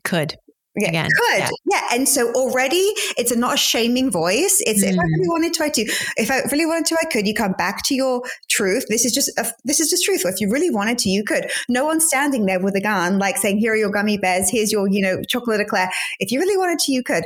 Could. 0.03 0.35
Yeah, 0.77 0.89
Again, 0.89 1.09
could. 1.17 1.39
yeah. 1.39 1.49
Yeah. 1.71 1.81
And 1.93 2.07
so 2.09 2.31
already 2.33 2.83
it's 3.17 3.31
a, 3.31 3.35
not 3.37 3.53
a 3.53 3.57
shaming 3.57 4.11
voice. 4.11 4.61
It's 4.65 4.83
if 4.83 4.93
I 4.93 5.03
Mm. 5.03 5.07
really 5.17 5.29
wanted 5.29 5.53
to, 5.55 5.63
I 5.63 5.69
do. 5.69 5.83
If 6.17 6.29
I 6.31 6.41
really 6.51 6.65
wanted 6.65 6.85
to, 6.87 6.97
I 7.01 7.05
could. 7.05 7.25
You 7.27 7.33
come 7.33 7.53
back 7.53 7.83
to 7.85 7.95
your 7.95 8.21
truth. 8.49 8.85
This 8.89 9.05
is 9.05 9.13
just, 9.13 9.29
a, 9.37 9.45
this 9.63 9.79
is 9.79 9.89
just 9.89 10.03
truth. 10.03 10.23
If 10.25 10.41
you 10.41 10.49
really 10.51 10.69
wanted 10.69 10.97
to, 10.99 11.09
you 11.09 11.23
could. 11.23 11.49
No 11.69 11.85
one's 11.85 12.05
standing 12.05 12.45
there 12.45 12.59
with 12.59 12.75
a 12.75 12.81
gun, 12.81 13.19
like 13.19 13.37
saying, 13.37 13.57
here 13.59 13.73
are 13.73 13.77
your 13.77 13.91
gummy 13.91 14.17
bears. 14.17 14.49
Here's 14.49 14.71
your, 14.71 14.89
you 14.89 15.01
know, 15.01 15.21
chocolate 15.29 15.61
eclair. 15.61 15.89
If 16.19 16.31
you 16.31 16.39
really 16.39 16.57
wanted 16.57 16.79
to, 16.79 16.91
you 16.91 17.03
could. 17.03 17.25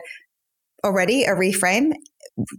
Already 0.85 1.25
a 1.25 1.31
reframe, 1.35 1.91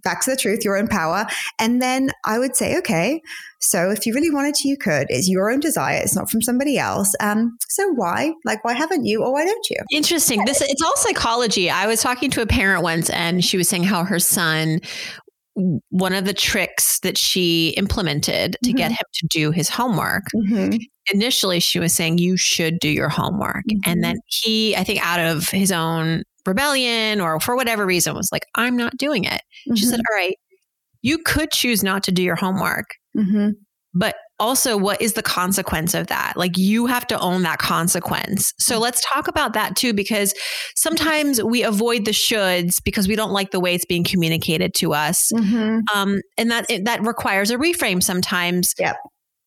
back 0.05 0.23
to 0.25 0.31
the 0.31 0.37
truth, 0.37 0.65
your 0.65 0.77
own 0.77 0.89
power. 0.89 1.27
And 1.59 1.81
then 1.81 2.11
I 2.25 2.39
would 2.39 2.57
say, 2.57 2.77
okay, 2.79 3.21
so 3.61 3.91
if 3.91 4.07
you 4.07 4.15
really 4.15 4.31
wanted 4.31 4.55
to, 4.57 4.69
you 4.69 4.77
could. 4.77 5.07
It's 5.11 5.29
your 5.29 5.51
own 5.51 5.61
desire. 5.61 6.01
It's 6.03 6.15
not 6.17 6.31
from 6.31 6.41
somebody 6.43 6.79
else. 6.79 7.13
Um, 7.21 7.57
so 7.69 7.89
why? 7.93 8.33
Like, 8.45 8.65
why 8.65 8.73
haven't 8.73 9.05
you 9.05 9.23
or 9.23 9.33
why 9.33 9.45
don't 9.45 9.67
you? 9.71 9.77
Interesting. 9.91 10.45
This 10.47 10.61
it's 10.63 10.83
all 10.83 10.97
psychology. 10.97 11.69
I 11.71 11.87
was 11.87 12.01
talking 12.01 12.31
to 12.31 12.43
a 12.43 12.47
parent 12.47 12.83
once 12.83 13.11
and 13.11 13.45
she 13.45 13.57
was 13.57 13.69
saying 13.69 13.85
how 13.85 14.05
her 14.05 14.19
son 14.19 14.81
one 15.91 16.15
of 16.15 16.25
the 16.25 16.33
tricks 16.33 17.01
that 17.01 17.19
she 17.19 17.71
implemented 17.77 18.57
to 18.65 18.73
get 18.73 18.93
Mhm. 18.93 18.95
him 18.95 19.05
to 19.15 19.27
do 19.31 19.51
his 19.51 19.69
homework. 19.69 20.23
Mm-hmm. 20.35 20.77
Initially 21.13 21.61
she 21.61 21.79
was 21.79 21.93
saying 21.93 22.19
you 22.19 22.37
should 22.37 22.79
do 22.79 22.89
your 22.89 23.09
homework 23.09 23.65
Mhm. 23.71 23.81
and 23.85 24.03
then 24.03 24.17
he 24.27 24.75
I 24.77 24.85
think 24.85 25.05
out 25.05 25.19
of 25.21 25.49
his 25.51 25.73
own 25.73 26.23
rebellion 26.51 27.21
or 27.21 27.41
for 27.41 27.57
whatever 27.57 27.87
reason 27.87 28.15
was 28.15 28.29
like, 28.33 28.45
I'm 28.55 28.77
not 28.77 28.97
doing 28.97 29.25
it. 29.25 29.41
Mm-hmm. 29.69 29.75
She 29.75 29.85
said, 29.85 30.01
mm-hmm. 30.01 30.13
All 30.13 30.17
right, 30.17 30.37
you 31.03 31.19
could 31.19 31.51
choose 31.51 31.83
not 31.83 32.03
to 32.05 32.13
do 32.13 32.23
your 32.23 32.37
homework. 32.37 32.87
Mm-hmm. 33.17 33.51
But 33.93 34.15
also, 34.39 34.77
what 34.77 35.03
is 35.03 35.15
the 35.15 35.23
consequence 35.23 35.95
of 35.95 36.07
that? 36.07 36.35
Like, 36.37 36.57
you 36.57 36.87
have 36.87 37.07
to 37.09 37.19
own 37.19 37.43
that 37.43 37.59
consequence. 37.59 38.53
So, 38.59 38.75
mm-hmm. 38.75 38.83
let's 38.83 39.05
talk 39.05 39.27
about 39.27 39.53
that 39.55 39.75
too, 39.75 39.93
because 39.93 40.33
sometimes 40.77 41.43
we 41.43 41.65
avoid 41.65 42.05
the 42.05 42.13
shoulds 42.13 42.83
because 42.85 43.09
we 43.09 43.17
don't 43.17 43.33
like 43.33 43.51
the 43.51 43.61
way 43.61 43.75
it's 43.75 43.85
being 43.85 44.05
communicated 44.05 44.75
to 44.75 44.95
us. 44.95 45.31
Mm-hmm. 45.35 45.81
Um, 45.95 46.21
and 46.39 46.51
that, 46.53 46.67
that 46.85 47.05
requires 47.05 47.51
a 47.51 47.57
reframe 47.57 48.03
sometimes. 48.03 48.75
Yep 48.79 48.97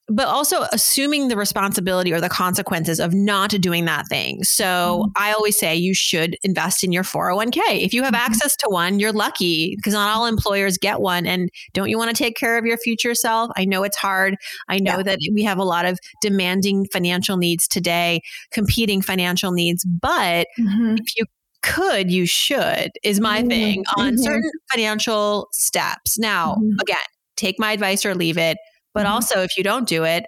but 0.10 0.27
also 0.27 0.65
assuming 0.74 1.29
the 1.29 1.38
responsibility 1.38 2.12
or 2.12 2.19
the 2.19 2.29
consequences 2.29 3.00
of 3.00 3.13
not 3.13 3.51
doing 3.51 3.86
that 3.86 4.07
thing. 4.07 4.43
So 4.43 4.65
mm-hmm. 4.65 5.12
I 5.15 5.31
always 5.31 5.57
say 5.57 5.75
you 5.75 5.93
should 5.93 6.38
invest 6.43 6.83
in 6.83 6.91
your 6.91 7.03
401k. 7.03 7.81
If 7.81 7.93
you 7.93 8.03
have 8.03 8.13
mm-hmm. 8.13 8.31
access 8.31 8.55
to 8.57 8.69
one, 8.69 9.00
you're 9.00 9.13
lucky 9.13 9.75
because 9.77 9.93
not 9.93 10.13
all 10.13 10.25
employers 10.25 10.77
get 10.77 11.00
one. 11.00 11.25
And 11.25 11.50
don't 11.74 11.89
you 11.89 11.98
want 11.98 12.15
to 12.15 12.22
take 12.22 12.36
care 12.36 12.57
of 12.57 12.65
your 12.65 12.77
future 12.77 13.15
self? 13.15 13.51
I 13.55 13.63
know 13.63 13.83
it's 13.83 13.98
hard. 13.98 14.36
I 14.67 14.79
know 14.79 14.98
yeah. 14.98 15.03
that 15.03 15.19
we 15.33 15.43
have 15.43 15.57
a 15.57 15.63
lot 15.63 15.86
of 15.86 16.00
demanding 16.22 16.86
financial 16.91 17.38
needs 17.38 17.67
today, 17.67 18.22
competing 18.51 19.01
financial 19.01 19.51
needs. 19.53 19.86
But 19.86 20.48
mm-hmm. 20.60 20.95
if 20.98 21.15
you 21.15 21.25
could, 21.62 22.12
you 22.12 22.25
should, 22.25 22.91
is 23.03 23.22
my 23.22 23.39
mm-hmm. 23.39 23.48
thing 23.48 23.83
on 23.98 24.15
mm-hmm. 24.15 24.22
certain 24.22 24.51
financial 24.69 25.48
steps. 25.53 26.19
Now, 26.19 26.55
mm-hmm. 26.55 26.79
again, 26.81 26.98
take 27.38 27.57
my 27.57 27.72
advice 27.72 28.05
or 28.05 28.13
leave 28.15 28.38
it 28.38 28.57
but 28.93 29.05
mm-hmm. 29.05 29.13
also, 29.13 29.41
if 29.41 29.57
you 29.57 29.63
don't 29.63 29.88
do 29.88 30.03
it, 30.03 30.25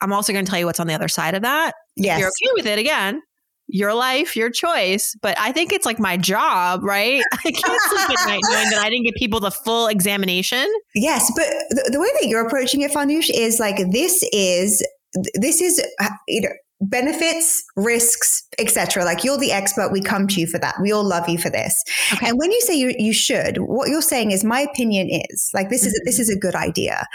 I'm 0.00 0.12
also 0.12 0.32
going 0.32 0.44
to 0.44 0.50
tell 0.50 0.58
you 0.58 0.66
what's 0.66 0.80
on 0.80 0.86
the 0.86 0.94
other 0.94 1.08
side 1.08 1.34
of 1.34 1.42
that. 1.42 1.72
Yes. 1.96 2.16
If 2.16 2.20
you're 2.20 2.28
okay 2.28 2.54
with 2.54 2.66
it 2.66 2.78
again. 2.78 3.22
Your 3.70 3.92
life, 3.92 4.34
your 4.34 4.48
choice. 4.48 5.14
But 5.20 5.38
I 5.38 5.52
think 5.52 5.74
it's 5.74 5.84
like 5.84 5.98
my 5.98 6.16
job, 6.16 6.82
right? 6.82 7.22
I 7.32 7.50
can't 7.50 7.82
sleep 7.82 8.18
at 8.18 8.26
night 8.26 8.40
knowing 8.48 8.70
that 8.70 8.78
I 8.82 8.88
didn't 8.88 9.04
give 9.04 9.14
people 9.16 9.40
the 9.40 9.50
full 9.50 9.88
examination. 9.88 10.66
Yes, 10.94 11.30
but 11.36 11.44
the, 11.68 11.90
the 11.92 12.00
way 12.00 12.08
that 12.18 12.28
you're 12.28 12.46
approaching 12.46 12.80
it, 12.80 12.92
Farnoosh, 12.92 13.28
is 13.28 13.60
like 13.60 13.76
this 13.90 14.26
is 14.32 14.82
this 15.34 15.60
is 15.60 15.84
uh, 16.00 16.08
you 16.28 16.40
know 16.40 16.48
benefits, 16.80 17.64
risks, 17.76 18.44
etc. 18.58 19.04
Like 19.04 19.24
you're 19.24 19.38
the 19.38 19.52
expert, 19.52 19.90
we 19.90 20.00
come 20.00 20.28
to 20.28 20.40
you 20.40 20.46
for 20.46 20.58
that. 20.58 20.76
We 20.80 20.92
all 20.92 21.04
love 21.04 21.28
you 21.28 21.38
for 21.38 21.50
this. 21.50 21.82
Okay. 22.12 22.28
And 22.28 22.38
when 22.38 22.52
you 22.52 22.60
say 22.60 22.74
you, 22.74 22.94
you 22.98 23.12
should, 23.12 23.58
what 23.58 23.88
you're 23.88 24.02
saying 24.02 24.30
is 24.30 24.44
my 24.44 24.60
opinion 24.60 25.08
is 25.10 25.50
like 25.54 25.70
this 25.70 25.82
mm-hmm. 25.82 25.88
is 25.88 26.02
this 26.04 26.18
is 26.18 26.30
a 26.30 26.38
good 26.38 26.54
idea, 26.54 27.06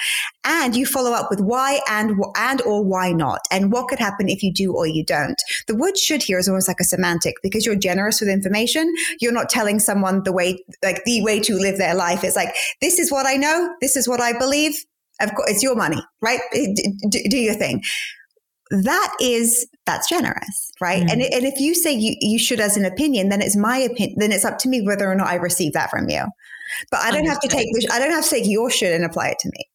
and 0.43 0.75
you 0.75 0.85
follow 0.85 1.11
up 1.11 1.29
with 1.29 1.39
why 1.39 1.79
and 1.89 2.15
and 2.35 2.61
or 2.63 2.83
why 2.83 3.11
not, 3.11 3.41
and 3.51 3.71
what 3.71 3.87
could 3.87 3.99
happen 3.99 4.27
if 4.27 4.43
you 4.43 4.53
do 4.53 4.73
or 4.73 4.85
you 4.85 5.05
don't. 5.05 5.41
The 5.67 5.75
word 5.75 5.97
should 5.97 6.23
here 6.23 6.39
is 6.39 6.49
almost 6.49 6.67
like 6.67 6.79
a 6.79 6.85
semantic 6.85 7.35
because 7.41 7.65
you're 7.65 7.75
generous 7.75 8.19
with 8.19 8.29
information. 8.29 8.93
You're 9.21 9.31
not 9.31 9.49
telling 9.49 9.79
someone 9.79 10.23
the 10.23 10.33
way 10.33 10.63
like 10.83 11.03
the 11.05 11.23
way 11.23 11.39
to 11.39 11.55
live 11.55 11.77
their 11.77 11.95
life. 11.95 12.23
It's 12.23 12.35
like 12.35 12.53
this 12.81 12.99
is 12.99 13.11
what 13.11 13.25
I 13.25 13.35
know, 13.35 13.73
this 13.81 13.95
is 13.95 14.07
what 14.07 14.19
I 14.19 14.37
believe. 14.37 14.75
Of 15.21 15.33
course, 15.35 15.51
it's 15.51 15.63
your 15.63 15.75
money, 15.75 16.03
right? 16.21 16.39
Do, 16.53 17.19
do 17.29 17.37
your 17.37 17.53
thing 17.53 17.83
that 18.81 19.15
is 19.21 19.67
that's 19.85 20.09
generous 20.09 20.71
right 20.81 21.03
mm. 21.03 21.11
and, 21.11 21.21
and 21.21 21.45
if 21.45 21.59
you 21.59 21.75
say 21.75 21.91
you, 21.91 22.15
you 22.19 22.39
should 22.39 22.59
as 22.59 22.75
an 22.75 22.85
opinion 22.85 23.29
then 23.29 23.41
it's 23.41 23.55
my 23.55 23.77
opinion 23.77 24.17
then 24.17 24.31
it's 24.31 24.43
up 24.43 24.57
to 24.57 24.67
me 24.67 24.81
whether 24.81 25.09
or 25.09 25.15
not 25.15 25.27
i 25.27 25.35
receive 25.35 25.73
that 25.73 25.91
from 25.91 26.09
you 26.09 26.23
but 26.89 26.99
i 27.01 27.11
don't 27.11 27.19
Understood. 27.19 27.29
have 27.29 27.41
to 27.41 27.47
take 27.47 27.91
i 27.91 27.99
don't 27.99 28.11
have 28.11 28.23
to 28.23 28.29
take 28.29 28.47
your 28.47 28.71
should 28.71 28.91
and 28.91 29.05
apply 29.05 29.27
it 29.27 29.37
to 29.39 29.49
me 29.49 29.69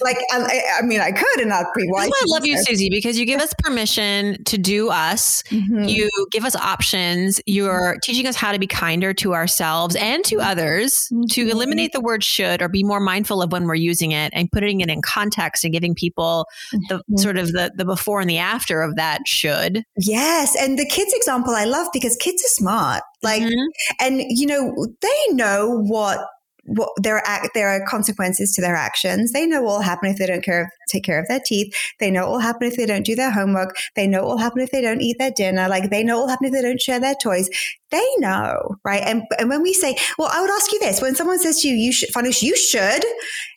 like 0.00 0.16
I, 0.32 0.62
I, 0.78 0.82
mean 0.82 1.00
i 1.00 1.12
could 1.12 1.40
and 1.40 1.50
not 1.50 1.66
be 1.74 1.84
wise 1.88 2.08
i 2.08 2.24
love 2.26 2.46
you 2.46 2.56
susie 2.62 2.88
because 2.88 3.18
you 3.18 3.26
give 3.26 3.40
us 3.40 3.52
permission 3.58 4.42
to 4.44 4.56
do 4.56 4.88
us 4.88 5.42
mm-hmm. 5.44 5.84
you 5.84 6.08
give 6.30 6.44
us 6.44 6.56
options 6.56 7.42
you're 7.44 7.98
teaching 8.02 8.26
us 8.26 8.36
how 8.36 8.52
to 8.52 8.58
be 8.58 8.66
kinder 8.66 9.12
to 9.14 9.34
ourselves 9.34 9.96
and 9.96 10.24
to 10.24 10.40
others 10.40 11.08
mm-hmm. 11.12 11.24
to 11.30 11.50
eliminate 11.50 11.92
the 11.92 12.00
word 12.00 12.24
should 12.24 12.62
or 12.62 12.68
be 12.68 12.82
more 12.82 13.00
mindful 13.00 13.42
of 13.42 13.52
when 13.52 13.64
we're 13.64 13.74
using 13.74 14.12
it 14.12 14.32
and 14.34 14.50
putting 14.50 14.80
it 14.80 14.88
in 14.88 15.02
context 15.02 15.62
and 15.62 15.74
giving 15.74 15.94
people 15.94 16.46
the 16.88 16.96
mm-hmm. 16.96 17.16
sort 17.16 17.36
of 17.36 17.52
the, 17.52 17.70
the 17.76 17.84
before 17.84 18.20
and 18.20 18.30
the 18.30 18.38
after 18.38 18.80
of 18.80 18.96
that 18.96 19.20
should 19.26 19.84
yes 19.98 20.56
and 20.58 20.78
the 20.78 20.86
kids 20.86 21.12
example 21.12 21.52
i 21.54 21.64
love 21.64 21.86
because 21.92 22.16
kids 22.16 22.42
are 22.42 22.54
smart 22.54 23.02
like 23.22 23.42
mm-hmm. 23.42 23.66
and 24.00 24.22
you 24.28 24.46
know 24.46 24.86
they 25.02 25.34
know 25.34 25.78
what 25.82 26.26
what 26.66 26.90
there 27.02 27.18
are 27.18 27.50
there 27.54 27.68
are 27.68 27.84
consequences 27.86 28.52
to 28.54 28.62
their 28.62 28.76
actions. 28.76 29.32
They 29.32 29.46
know 29.46 29.62
what 29.62 29.76
will 29.76 29.80
happen 29.82 30.08
if 30.08 30.18
they 30.18 30.26
don't 30.26 30.42
care 30.42 30.62
of, 30.62 30.68
take 30.88 31.04
care 31.04 31.18
of 31.18 31.28
their 31.28 31.40
teeth. 31.44 31.74
They 32.00 32.10
know 32.10 32.22
what 32.22 32.32
will 32.32 32.38
happen 32.40 32.68
if 32.68 32.76
they 32.76 32.86
don't 32.86 33.04
do 33.04 33.14
their 33.14 33.30
homework. 33.30 33.76
They 33.96 34.06
know 34.06 34.22
what 34.22 34.28
will 34.30 34.38
happen 34.38 34.62
if 34.62 34.70
they 34.70 34.80
don't 34.80 35.00
eat 35.00 35.18
their 35.18 35.30
dinner. 35.30 35.68
Like 35.68 35.90
they 35.90 36.02
know 36.02 36.16
what 36.16 36.22
will 36.22 36.28
happen 36.30 36.46
if 36.46 36.52
they 36.52 36.62
don't 36.62 36.80
share 36.80 37.00
their 37.00 37.14
toys. 37.22 37.48
They 37.90 38.06
know, 38.18 38.76
right? 38.84 39.02
And 39.04 39.22
and 39.38 39.48
when 39.48 39.62
we 39.62 39.72
say, 39.72 39.96
well, 40.18 40.30
I 40.32 40.40
would 40.40 40.50
ask 40.50 40.72
you 40.72 40.78
this: 40.80 41.00
when 41.00 41.14
someone 41.14 41.38
says 41.38 41.60
to 41.60 41.68
you, 41.68 41.74
"You 41.74 41.92
should, 41.92 42.10
Farnoosh, 42.10 42.42
you 42.42 42.56
should," 42.56 43.04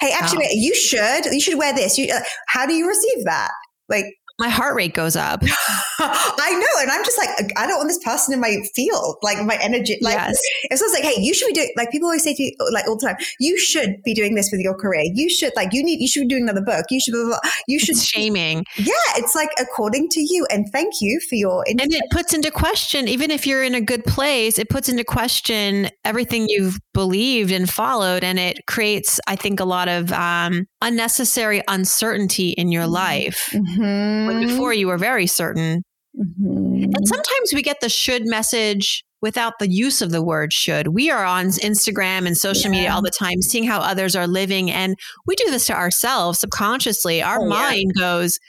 hey, 0.01 0.11
actually, 0.13 0.45
oh. 0.45 0.53
you 0.53 0.75
should, 0.75 1.25
you 1.25 1.41
should 1.41 1.57
wear 1.57 1.73
this. 1.73 1.97
You, 1.97 2.13
uh, 2.13 2.19
how 2.47 2.65
do 2.65 2.73
you 2.73 2.87
receive 2.87 3.25
that? 3.25 3.51
Like 3.89 4.05
my 4.39 4.49
heart 4.49 4.75
rate 4.75 4.93
goes 4.93 5.15
up. 5.15 5.41
I 5.99 6.53
know. 6.53 6.81
And 6.81 6.91
I'm 6.91 7.03
just 7.03 7.17
like, 7.17 7.29
I 7.57 7.65
don't 7.65 7.77
want 7.77 7.89
this 7.89 8.03
person 8.03 8.33
in 8.33 8.39
my 8.39 8.57
field, 8.75 9.17
like 9.23 9.43
my 9.43 9.57
energy. 9.61 9.97
Like, 10.01 10.15
yes. 10.15 10.37
it's 10.63 10.81
just 10.81 10.93
like, 10.93 11.03
hey, 11.03 11.19
you 11.19 11.33
should 11.33 11.47
be 11.47 11.53
doing, 11.53 11.71
like, 11.75 11.89
people 11.89 12.07
always 12.07 12.23
say 12.23 12.35
to 12.35 12.43
me, 12.43 12.55
like, 12.71 12.87
all 12.87 12.97
the 12.97 13.07
time, 13.07 13.15
you 13.39 13.57
should 13.57 13.95
be 14.03 14.13
doing 14.13 14.35
this 14.35 14.49
with 14.51 14.61
your 14.61 14.75
career. 14.75 15.03
You 15.13 15.29
should, 15.29 15.53
like, 15.55 15.73
you 15.73 15.83
need, 15.83 15.99
you 15.99 16.07
should 16.07 16.21
be 16.21 16.27
doing 16.27 16.43
another 16.43 16.61
book. 16.61 16.85
You 16.91 16.99
should, 16.99 17.13
blah, 17.13 17.23
blah, 17.23 17.39
blah. 17.41 17.51
you 17.67 17.79
should. 17.79 17.95
It's 17.95 18.05
shaming. 18.05 18.63
Yeah. 18.77 18.93
It's 19.15 19.33
like, 19.33 19.49
according 19.59 20.09
to 20.09 20.19
you. 20.21 20.45
And 20.51 20.67
thank 20.71 21.01
you 21.01 21.19
for 21.27 21.35
your. 21.35 21.63
And 21.67 21.81
it 21.81 22.03
puts 22.11 22.33
into 22.33 22.51
question, 22.51 23.07
even 23.07 23.31
if 23.31 23.47
you're 23.47 23.63
in 23.63 23.73
a 23.73 23.81
good 23.81 24.05
place, 24.05 24.59
it 24.59 24.69
puts 24.69 24.87
into 24.87 25.03
question 25.03 25.89
everything 26.05 26.45
you've 26.47 26.79
believed 26.93 27.51
and 27.51 27.67
followed. 27.67 28.23
And 28.23 28.37
it 28.37 28.59
creates, 28.67 29.19
I 29.27 29.35
think, 29.35 29.59
a 29.59 29.65
lot 29.65 29.87
of 29.87 30.11
um, 30.11 30.67
unnecessary 30.81 31.61
uncertainty 31.67 32.49
in 32.49 32.71
your 32.71 32.83
mm-hmm. 32.83 32.93
life. 32.93 33.49
Mm-hmm. 33.53 34.27
When 34.27 34.47
before 34.47 34.73
you 34.73 34.87
were 34.87 34.97
very 34.97 35.27
certain. 35.27 35.83
Mm-hmm. 36.17 36.83
And 36.95 37.07
sometimes 37.07 37.53
we 37.53 37.61
get 37.61 37.81
the 37.81 37.89
should 37.89 38.25
message 38.25 39.03
without 39.21 39.53
the 39.59 39.69
use 39.69 40.01
of 40.01 40.11
the 40.11 40.21
word 40.21 40.53
should. 40.53 40.89
We 40.89 41.09
are 41.09 41.25
on 41.25 41.47
Instagram 41.47 42.27
and 42.27 42.37
social 42.37 42.71
yeah. 42.71 42.77
media 42.77 42.91
all 42.91 43.01
the 43.01 43.11
time, 43.11 43.41
seeing 43.41 43.63
how 43.63 43.79
others 43.79 44.15
are 44.15 44.27
living. 44.27 44.69
And 44.69 44.95
we 45.25 45.35
do 45.35 45.49
this 45.49 45.65
to 45.67 45.73
ourselves 45.73 46.39
subconsciously. 46.39 47.21
Our 47.21 47.41
oh, 47.41 47.47
mind 47.47 47.93
yeah. 47.95 48.01
goes, 48.01 48.39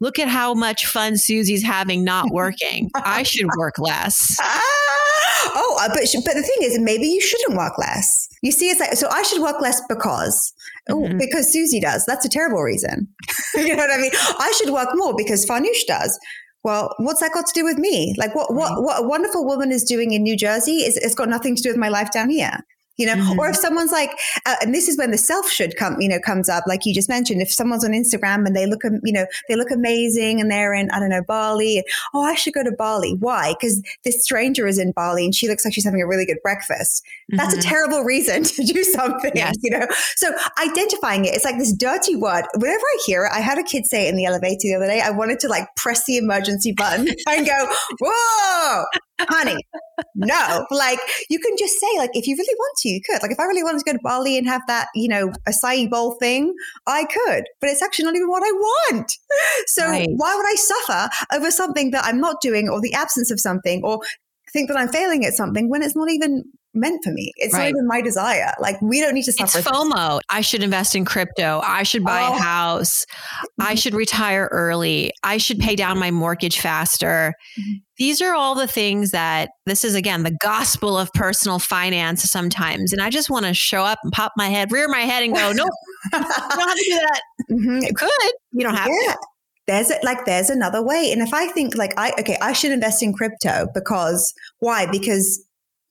look 0.00 0.18
at 0.18 0.28
how 0.28 0.54
much 0.54 0.86
fun 0.86 1.16
Susie's 1.16 1.62
having 1.62 2.04
not 2.04 2.30
working. 2.30 2.90
I 2.94 3.22
should 3.22 3.48
work 3.56 3.78
less. 3.78 4.36
oh, 4.42 5.78
uh, 5.80 5.88
but 5.88 6.00
but 6.24 6.34
the 6.34 6.42
thing 6.42 6.62
is, 6.62 6.78
maybe 6.78 7.06
you 7.06 7.20
shouldn't 7.20 7.56
work 7.56 7.78
less. 7.78 8.27
You 8.42 8.52
see, 8.52 8.68
it's 8.70 8.80
like 8.80 8.92
so. 8.94 9.08
I 9.08 9.22
should 9.22 9.42
work 9.42 9.60
less 9.60 9.80
because 9.88 10.52
oh, 10.88 11.00
mm-hmm. 11.00 11.18
because 11.18 11.52
Susie 11.52 11.80
does. 11.80 12.04
That's 12.06 12.24
a 12.24 12.28
terrible 12.28 12.62
reason. 12.62 13.08
you 13.54 13.74
know 13.74 13.82
what 13.82 13.90
I 13.90 14.00
mean? 14.00 14.12
I 14.14 14.52
should 14.56 14.72
work 14.72 14.90
more 14.94 15.14
because 15.16 15.44
Farnoosh 15.46 15.86
does. 15.86 16.18
Well, 16.62 16.94
what's 16.98 17.20
that 17.20 17.32
got 17.32 17.46
to 17.46 17.52
do 17.54 17.64
with 17.64 17.78
me? 17.78 18.14
Like 18.16 18.34
what 18.34 18.54
what 18.54 18.82
what 18.82 19.02
a 19.02 19.06
wonderful 19.06 19.44
woman 19.44 19.72
is 19.72 19.84
doing 19.84 20.12
in 20.12 20.22
New 20.22 20.36
Jersey 20.36 20.78
is 20.78 20.96
it's 20.96 21.14
got 21.14 21.28
nothing 21.28 21.56
to 21.56 21.62
do 21.62 21.70
with 21.70 21.78
my 21.78 21.88
life 21.88 22.10
down 22.12 22.30
here 22.30 22.60
you 22.98 23.06
know? 23.06 23.14
Mm-hmm. 23.14 23.38
or 23.38 23.48
if 23.48 23.56
someone's 23.56 23.92
like 23.92 24.10
uh, 24.46 24.56
and 24.60 24.74
this 24.74 24.88
is 24.88 24.96
when 24.98 25.10
the 25.10 25.18
self 25.18 25.48
should 25.50 25.76
come 25.76 26.00
you 26.00 26.08
know 26.08 26.20
comes 26.20 26.48
up 26.48 26.64
like 26.66 26.84
you 26.84 26.94
just 26.94 27.08
mentioned 27.08 27.40
if 27.40 27.50
someone's 27.50 27.84
on 27.84 27.92
instagram 27.92 28.46
and 28.46 28.54
they 28.54 28.66
look 28.66 28.82
you 28.84 29.12
know 29.12 29.26
they 29.48 29.56
look 29.56 29.70
amazing 29.70 30.40
and 30.40 30.50
they're 30.50 30.74
in 30.74 30.90
i 30.90 31.00
don't 31.00 31.10
know 31.10 31.22
bali 31.22 31.82
oh 32.14 32.22
i 32.22 32.34
should 32.34 32.54
go 32.54 32.62
to 32.62 32.72
bali. 32.76 33.16
Why? 33.18 33.54
Because 33.58 33.82
this 34.04 34.22
stranger 34.22 34.66
is 34.66 34.78
in 34.78 34.92
bali 34.92 35.24
and 35.24 35.34
she 35.34 35.48
looks 35.48 35.64
like 35.64 35.74
she's 35.74 35.84
having 35.84 36.00
a 36.00 36.06
really 36.06 36.26
good 36.26 36.38
breakfast. 36.42 37.04
That's 37.30 37.50
mm-hmm. 37.50 37.60
a 37.60 37.62
terrible 37.62 38.02
reason 38.02 38.42
to 38.44 38.64
do 38.64 38.84
something 38.84 39.32
yes. 39.34 39.56
you 39.62 39.70
know? 39.70 39.86
So 40.16 40.32
identifying 40.62 41.24
it 41.24 41.34
it's 41.34 41.44
like 41.44 41.58
this 41.58 41.72
dirty 41.72 42.16
word. 42.16 42.44
Whenever 42.54 42.78
i 42.78 42.98
hear 43.06 43.24
it 43.24 43.32
i 43.32 43.40
had 43.40 43.58
a 43.58 43.62
kid 43.62 43.86
say 43.86 44.06
it 44.06 44.10
in 44.10 44.16
the 44.16 44.24
elevator 44.24 44.58
the 44.62 44.74
other 44.74 44.86
day 44.86 45.00
i 45.00 45.10
wanted 45.10 45.40
to 45.40 45.48
like 45.48 45.66
press 45.76 46.04
the 46.04 46.16
emergency 46.16 46.72
button 46.72 47.08
and 47.26 47.46
go 47.46 47.68
whoa 48.00 48.84
honey, 49.20 49.56
no. 50.14 50.66
Like 50.70 50.98
you 51.28 51.38
can 51.38 51.56
just 51.58 51.74
say, 51.78 51.98
like, 51.98 52.10
if 52.14 52.26
you 52.26 52.36
really 52.36 52.54
want 52.58 52.76
to, 52.78 52.88
you 52.88 53.00
could. 53.04 53.22
Like 53.22 53.32
if 53.32 53.40
I 53.40 53.44
really 53.44 53.62
wanted 53.62 53.78
to 53.80 53.84
go 53.84 53.92
to 53.92 54.02
Bali 54.02 54.36
and 54.38 54.46
have 54.46 54.62
that, 54.66 54.88
you 54.94 55.08
know, 55.08 55.32
acai 55.48 55.88
bowl 55.90 56.12
thing, 56.20 56.54
I 56.86 57.04
could. 57.04 57.44
But 57.60 57.70
it's 57.70 57.82
actually 57.82 58.06
not 58.06 58.16
even 58.16 58.28
what 58.28 58.42
I 58.42 58.52
want. 58.52 59.12
So 59.66 59.86
right. 59.86 60.08
why 60.16 60.34
would 60.34 60.46
I 60.46 60.54
suffer 60.54 61.10
over 61.34 61.50
something 61.50 61.90
that 61.90 62.04
I'm 62.04 62.20
not 62.20 62.40
doing 62.40 62.68
or 62.68 62.80
the 62.80 62.94
absence 62.94 63.30
of 63.30 63.38
something 63.38 63.82
or 63.84 64.00
think 64.52 64.68
that 64.68 64.76
I'm 64.76 64.88
failing 64.88 65.24
at 65.24 65.34
something 65.34 65.68
when 65.68 65.82
it's 65.82 65.96
not 65.96 66.10
even 66.10 66.44
meant 66.74 67.02
for 67.02 67.10
me. 67.10 67.32
It's 67.36 67.54
right. 67.54 67.64
not 67.64 67.68
even 67.70 67.86
my 67.86 68.00
desire. 68.00 68.52
Like 68.60 68.80
we 68.82 69.00
don't 69.00 69.14
need 69.14 69.24
to 69.24 69.32
suffer. 69.32 69.58
It's 69.58 69.68
FOMO. 69.68 70.20
I 70.30 70.40
should 70.40 70.62
invest 70.62 70.94
in 70.94 71.04
crypto. 71.04 71.60
I 71.64 71.82
should 71.82 72.04
buy 72.04 72.22
oh. 72.22 72.34
a 72.34 72.38
house. 72.38 73.04
I 73.60 73.74
should 73.74 73.94
retire 73.94 74.48
early. 74.52 75.12
I 75.22 75.38
should 75.38 75.58
pay 75.58 75.76
down 75.76 75.98
my 75.98 76.10
mortgage 76.10 76.60
faster. 76.60 77.34
Mm-hmm. 77.58 77.72
These 77.96 78.22
are 78.22 78.34
all 78.34 78.54
the 78.54 78.68
things 78.68 79.10
that 79.10 79.50
this 79.66 79.84
is 79.84 79.94
again 79.94 80.22
the 80.22 80.36
gospel 80.40 80.96
of 80.96 81.12
personal 81.12 81.58
finance 81.58 82.22
sometimes. 82.22 82.92
And 82.92 83.02
I 83.02 83.10
just 83.10 83.30
want 83.30 83.46
to 83.46 83.54
show 83.54 83.82
up 83.82 83.98
and 84.02 84.12
pop 84.12 84.32
my 84.36 84.48
head, 84.48 84.70
rear 84.70 84.88
my 84.88 85.00
head 85.00 85.24
and 85.24 85.34
go, 85.34 85.52
nope, 85.52 85.68
you 86.04 86.10
don't 86.12 86.22
have 86.22 86.74
to 86.74 86.84
do 86.88 86.94
that. 86.94 87.22
Mm-hmm. 87.50 87.78
You 87.82 87.94
could. 87.94 88.32
You 88.52 88.64
don't 88.64 88.74
have 88.74 88.88
yeah. 88.88 89.12
to 89.12 89.18
there's 89.68 89.90
a, 89.90 89.98
like 90.02 90.24
there's 90.24 90.50
another 90.50 90.82
way 90.82 91.12
and 91.12 91.20
if 91.20 91.32
i 91.32 91.46
think 91.48 91.76
like 91.76 91.92
i 91.98 92.10
okay 92.18 92.36
i 92.40 92.52
should 92.52 92.72
invest 92.72 93.02
in 93.02 93.12
crypto 93.12 93.68
because 93.74 94.32
why 94.60 94.86
because 94.90 95.44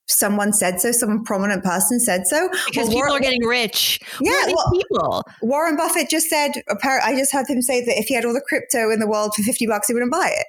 someone 0.07 0.53
said 0.53 0.81
so, 0.81 0.91
some 0.91 1.23
prominent 1.23 1.63
person 1.63 1.99
said 1.99 2.27
so. 2.27 2.49
Because 2.67 2.87
well, 2.87 2.87
people 2.87 2.97
Warren, 2.99 3.13
are 3.13 3.19
getting 3.19 3.45
rich. 3.45 3.99
Yeah, 4.21 4.45
well, 4.47 4.71
people. 4.71 5.23
Warren 5.41 5.75
Buffett 5.77 6.09
just 6.09 6.29
said. 6.29 6.51
I 6.83 7.15
just 7.15 7.31
heard 7.31 7.47
him 7.47 7.61
say 7.61 7.83
that 7.83 7.97
if 7.97 8.07
he 8.07 8.15
had 8.15 8.25
all 8.25 8.33
the 8.33 8.41
crypto 8.41 8.91
in 8.91 8.99
the 8.99 9.07
world 9.07 9.33
for 9.35 9.43
fifty 9.43 9.67
bucks, 9.67 9.87
he 9.87 9.93
wouldn't 9.93 10.11
buy 10.11 10.29
it. 10.33 10.47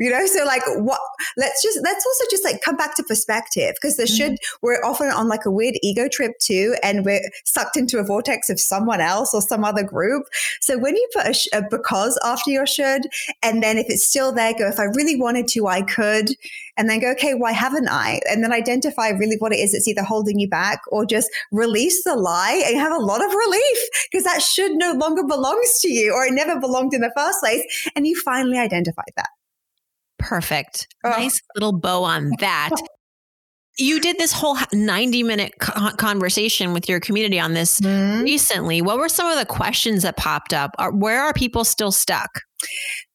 You 0.00 0.08
know, 0.08 0.26
so 0.26 0.44
like 0.46 0.62
what 0.76 0.98
let's 1.36 1.62
just 1.62 1.78
let's 1.84 2.06
also 2.06 2.24
just 2.30 2.42
like 2.42 2.62
come 2.62 2.74
back 2.74 2.96
to 2.96 3.02
perspective 3.02 3.74
because 3.74 3.98
the 3.98 4.04
mm-hmm. 4.04 4.14
should 4.14 4.38
we're 4.62 4.82
often 4.82 5.08
on 5.08 5.28
like 5.28 5.44
a 5.44 5.50
weird 5.50 5.74
ego 5.82 6.08
trip 6.08 6.32
too, 6.40 6.74
and 6.82 7.04
we're 7.04 7.20
sucked 7.44 7.76
into 7.76 7.98
a 7.98 8.02
vortex 8.02 8.48
of 8.48 8.58
someone 8.58 9.02
else 9.02 9.34
or 9.34 9.42
some 9.42 9.62
other 9.62 9.82
group. 9.82 10.24
So 10.62 10.78
when 10.78 10.96
you 10.96 11.06
put 11.12 11.26
a, 11.26 11.34
sh- 11.34 11.48
a 11.52 11.62
because 11.70 12.18
after 12.24 12.50
your 12.50 12.66
should, 12.66 13.02
and 13.42 13.62
then 13.62 13.76
if 13.76 13.90
it's 13.90 14.06
still 14.06 14.32
there, 14.32 14.54
go 14.54 14.68
if 14.68 14.80
I 14.80 14.84
really 14.84 15.20
wanted 15.20 15.48
to, 15.48 15.66
I 15.66 15.82
could, 15.82 16.30
and 16.78 16.88
then 16.88 17.00
go 17.00 17.10
okay, 17.10 17.34
why 17.34 17.52
haven't 17.52 17.88
I? 17.90 18.20
And 18.30 18.42
then 18.42 18.54
identify 18.54 19.10
really 19.10 19.36
what 19.36 19.52
it 19.52 19.58
is 19.58 19.72
that's 19.72 19.86
either 19.86 20.02
holding 20.02 20.38
you 20.38 20.48
back 20.48 20.80
or 20.88 21.04
just 21.04 21.28
release 21.52 22.04
the 22.04 22.16
lie 22.16 22.62
and 22.66 22.80
have 22.80 22.92
a 22.92 23.04
lot 23.04 23.22
of 23.22 23.30
relief 23.30 23.78
because 24.10 24.24
that 24.24 24.40
should 24.40 24.72
no 24.72 24.92
longer 24.92 25.24
belongs 25.24 25.78
to 25.80 25.88
you 25.90 26.14
or 26.14 26.24
it 26.24 26.32
never 26.32 26.58
belonged 26.58 26.94
in 26.94 27.02
the 27.02 27.12
first 27.14 27.40
place, 27.40 27.90
and 27.94 28.06
you 28.06 28.18
finally 28.18 28.56
identified 28.56 29.12
that. 29.16 29.28
Perfect. 30.20 30.86
Oh. 31.04 31.10
Nice 31.10 31.40
little 31.56 31.72
bow 31.72 32.04
on 32.04 32.30
that. 32.38 32.70
you 33.78 34.00
did 34.00 34.18
this 34.18 34.32
whole 34.32 34.56
90 34.72 35.22
minute 35.22 35.54
conversation 35.58 36.72
with 36.72 36.88
your 36.88 37.00
community 37.00 37.40
on 37.40 37.54
this 37.54 37.80
mm-hmm. 37.80 38.22
recently. 38.22 38.82
What 38.82 38.98
were 38.98 39.08
some 39.08 39.30
of 39.30 39.38
the 39.38 39.46
questions 39.46 40.02
that 40.02 40.16
popped 40.16 40.52
up? 40.52 40.74
Where 40.92 41.22
are 41.22 41.32
people 41.32 41.64
still 41.64 41.92
stuck? 41.92 42.42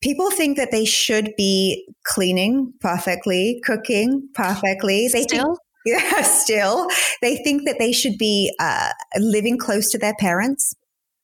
People 0.02 0.32
think 0.32 0.58
that 0.58 0.72
they 0.72 0.86
should 0.86 1.34
be 1.38 1.88
cleaning 2.04 2.74
perfectly, 2.82 3.62
cooking 3.64 4.28
perfectly. 4.34 5.08
They 5.12 5.22
still? 5.22 5.58
Think, 5.86 6.02
yeah, 6.04 6.22
still. 6.24 6.88
They 7.22 7.38
think 7.38 7.66
that 7.66 7.78
they 7.78 7.92
should 7.92 8.18
be 8.18 8.52
uh, 8.60 8.90
living 9.18 9.58
close 9.58 9.92
to 9.92 10.00
their 10.00 10.16
parents. 10.20 10.74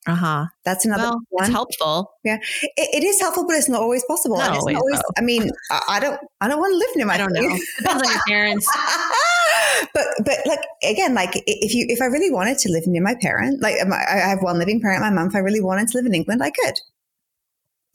Uh 0.07 0.15
huh. 0.15 0.45
That's 0.65 0.83
another 0.83 1.03
well, 1.03 1.21
one. 1.29 1.45
It's 1.45 1.53
helpful. 1.53 2.11
Yeah, 2.23 2.37
it, 2.61 2.71
it 2.75 3.03
is 3.03 3.19
helpful, 3.19 3.45
but 3.45 3.55
it's 3.55 3.69
not 3.69 3.81
always 3.81 4.03
possible. 4.05 4.37
Not 4.37 4.57
always, 4.57 4.73
not 4.73 4.81
always 4.81 5.01
I 5.15 5.21
mean, 5.21 5.51
I, 5.69 5.81
I, 5.89 5.99
don't, 5.99 6.19
I 6.41 6.47
don't 6.47 6.59
want 6.59 6.73
to 6.73 6.77
live 6.77 6.89
near 6.95 7.05
my. 7.05 7.13
I 7.13 7.17
don't 7.17 7.33
know. 7.33 7.41
Depends 7.77 8.07
on 8.07 8.11
your 8.11 8.21
parents. 8.27 8.67
but, 9.93 10.05
but 10.25 10.37
like 10.47 10.61
again, 10.83 11.13
like 11.13 11.43
if 11.45 11.75
you, 11.75 11.85
if 11.87 12.01
I 12.01 12.05
really 12.05 12.31
wanted 12.31 12.57
to 12.59 12.71
live 12.71 12.87
near 12.87 13.03
my 13.03 13.15
parent, 13.21 13.61
like 13.61 13.75
I 13.75 14.17
have 14.17 14.41
one 14.41 14.57
living 14.57 14.81
parent, 14.81 15.01
my 15.01 15.11
mom. 15.11 15.27
If 15.27 15.35
I 15.35 15.39
really 15.39 15.61
wanted 15.61 15.87
to 15.89 15.97
live 15.97 16.07
in 16.07 16.15
England, 16.15 16.41
I 16.41 16.49
could. 16.49 16.79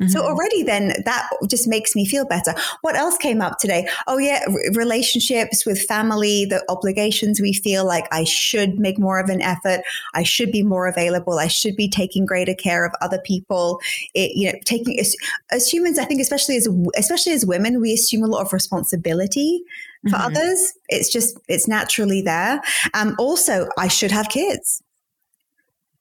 Mm-hmm. 0.00 0.11
So 0.11 0.23
already 0.23 0.62
then 0.62 0.93
that 1.07 1.29
just 1.49 1.67
makes 1.67 1.97
me 1.97 2.05
feel 2.05 2.26
better. 2.26 2.55
What 2.83 2.97
else 2.97 3.17
came 3.17 3.41
up 3.41 3.59
today? 3.59 3.88
Oh 4.07 4.19
yeah, 4.19 4.41
r- 4.47 4.55
relationships 4.75 5.65
with 5.65 5.81
family, 5.81 6.45
the 6.45 6.62
obligations 6.69 7.41
we 7.41 7.55
feel 7.55 7.87
like 7.87 8.07
I 8.12 8.25
should 8.25 8.79
make 8.79 8.99
more 8.99 9.19
of 9.19 9.31
an 9.31 9.41
effort. 9.41 9.81
I 10.12 10.23
should 10.23 10.53
be 10.53 10.62
more 10.62 10.87
available. 10.87 11.38
I 11.38 11.47
should 11.47 11.76
be 11.76 11.88
taking 11.88 12.26
greater 12.26 12.53
care 12.53 12.85
of 12.85 12.93
other 13.00 13.19
people. 13.25 13.81
It, 14.12 14.33
you 14.37 14.53
know, 14.53 14.59
taking 14.67 15.00
as, 15.00 15.17
as, 15.50 15.67
humans, 15.67 15.99
I 15.99 16.05
think 16.05 16.21
especially 16.21 16.57
as 16.57 16.69
especially 16.97 17.33
as 17.33 17.47
women, 17.47 17.81
we 17.81 17.95
assume 17.95 18.23
a 18.23 18.26
lot 18.26 18.45
of 18.45 18.53
responsibility 18.53 19.62
for 20.11 20.17
mm-hmm. 20.17 20.26
others. 20.26 20.75
It's 20.91 21.11
just 21.11 21.38
it's 21.49 21.67
naturally 21.67 22.21
there. 22.21 22.61
Um, 22.93 23.17
also, 23.19 23.71
I 23.79 23.88
should 23.88 24.11
have 24.11 24.29
kids. 24.29 24.83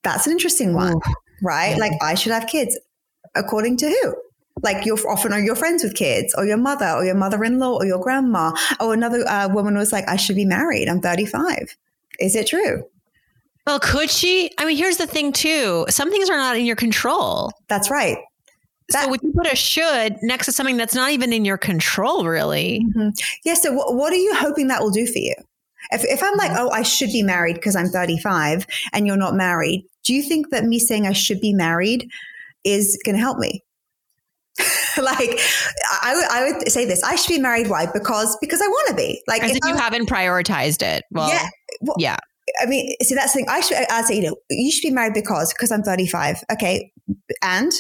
That's 0.04 0.28
an 0.28 0.34
interesting 0.34 0.74
one. 0.74 0.96
Ooh 0.96 1.14
right? 1.42 1.78
Like 1.78 1.94
I 2.02 2.16
should 2.16 2.32
have 2.32 2.48
kids 2.48 2.78
according 3.36 3.78
to 3.78 3.90
who? 3.90 4.16
Like 4.62 4.86
you're 4.86 4.98
often 5.10 5.34
are 5.34 5.40
your 5.40 5.56
friends 5.56 5.84
with 5.84 5.96
kids, 5.96 6.34
or 6.38 6.46
your 6.46 6.58
mother, 6.58 6.90
or 6.90 7.04
your 7.04 7.16
mother-in-law, 7.16 7.76
or 7.76 7.86
your 7.86 8.00
grandma. 8.00 8.54
Or 8.80 8.94
another 8.94 9.28
uh, 9.28 9.50
woman 9.50 9.78
was 9.78 9.92
like, 9.92 10.08
"I 10.08 10.16
should 10.16 10.36
be 10.36 10.46
married. 10.46 10.88
I'm 10.88 11.02
35." 11.02 11.76
Is 12.20 12.36
it 12.36 12.48
true? 12.48 12.84
Well, 13.68 13.80
could 13.80 14.10
she? 14.10 14.52
I 14.58 14.66
mean, 14.66 14.78
here's 14.78 14.98
the 14.98 15.08
thing 15.08 15.34
too. 15.34 15.86
Some 15.90 16.10
things 16.10 16.30
are 16.30 16.38
not 16.38 16.56
in 16.56 16.66
your 16.66 16.76
control. 16.76 17.52
That's 17.68 17.92
right. 17.92 18.18
That, 18.90 19.06
so 19.06 19.10
would 19.10 19.24
you 19.24 19.34
put 19.34 19.52
a 19.52 19.56
should 19.56 20.18
next 20.22 20.46
to 20.46 20.52
something 20.52 20.78
that's 20.78 20.94
not 20.94 21.12
even 21.12 21.34
in 21.34 21.44
your 21.44 21.58
control, 21.58 22.26
really? 22.26 22.86
Mm-hmm. 22.96 23.10
Yeah. 23.44 23.56
So 23.56 23.74
what, 23.74 23.96
what 23.96 24.14
are 24.14 24.18
you 24.18 24.36
hoping 24.36 24.68
that 24.68 24.82
will 24.82 24.92
do 24.92 25.08
for 25.08 25.18
you? 25.18 25.34
If, 25.92 26.04
if 26.04 26.24
I'm 26.24 26.36
like, 26.38 26.52
oh, 26.56 26.70
I 26.70 26.84
should 26.84 27.12
be 27.12 27.24
married 27.24 27.56
because 27.56 27.76
I'm 27.76 27.88
35 27.88 28.66
and 28.94 29.06
you're 29.06 29.18
not 29.18 29.36
married, 29.36 29.86
do 30.04 30.14
you 30.14 30.24
think 30.24 30.50
that 30.50 30.66
me 30.66 30.80
saying 30.80 31.08
I 31.08 31.14
should 31.14 31.42
be 31.42 31.54
married 31.54 32.10
is 32.66 33.00
going 33.06 33.16
to 33.16 33.22
help 33.22 33.38
me. 33.38 33.62
like 34.98 35.38
I, 36.02 36.26
I 36.32 36.50
would 36.50 36.72
say 36.72 36.86
this 36.86 37.04
i 37.04 37.18
should 37.18 37.28
be 37.36 37.42
married 37.42 37.70
why? 37.70 37.88
Because 37.88 38.38
because 38.40 38.62
i 38.62 38.68
want 38.68 38.88
to 38.88 38.96
be. 38.96 39.22
Like 39.28 39.44
if, 39.44 39.52
if 39.52 39.60
you 39.66 39.76
haven't 39.76 40.08
prioritized 40.08 40.82
it. 40.82 41.04
Well 41.12 41.28
yeah 41.28 41.50
well, 41.82 41.98
yeah. 42.00 42.16
I 42.62 42.66
mean 42.66 42.96
see 43.02 43.16
that's 43.16 43.34
the 43.34 43.40
thing 43.40 43.48
i 43.50 43.60
should 43.60 43.76
i'd 43.76 44.06
say 44.06 44.16
you 44.16 44.22
know 44.22 44.36
you 44.50 44.72
should 44.72 44.88
be 44.88 44.94
married 44.94 45.14
because 45.14 45.54
because 45.54 45.74
i'm 45.74 45.84
35 45.84 46.38
okay? 46.54 46.90
And 47.42 47.74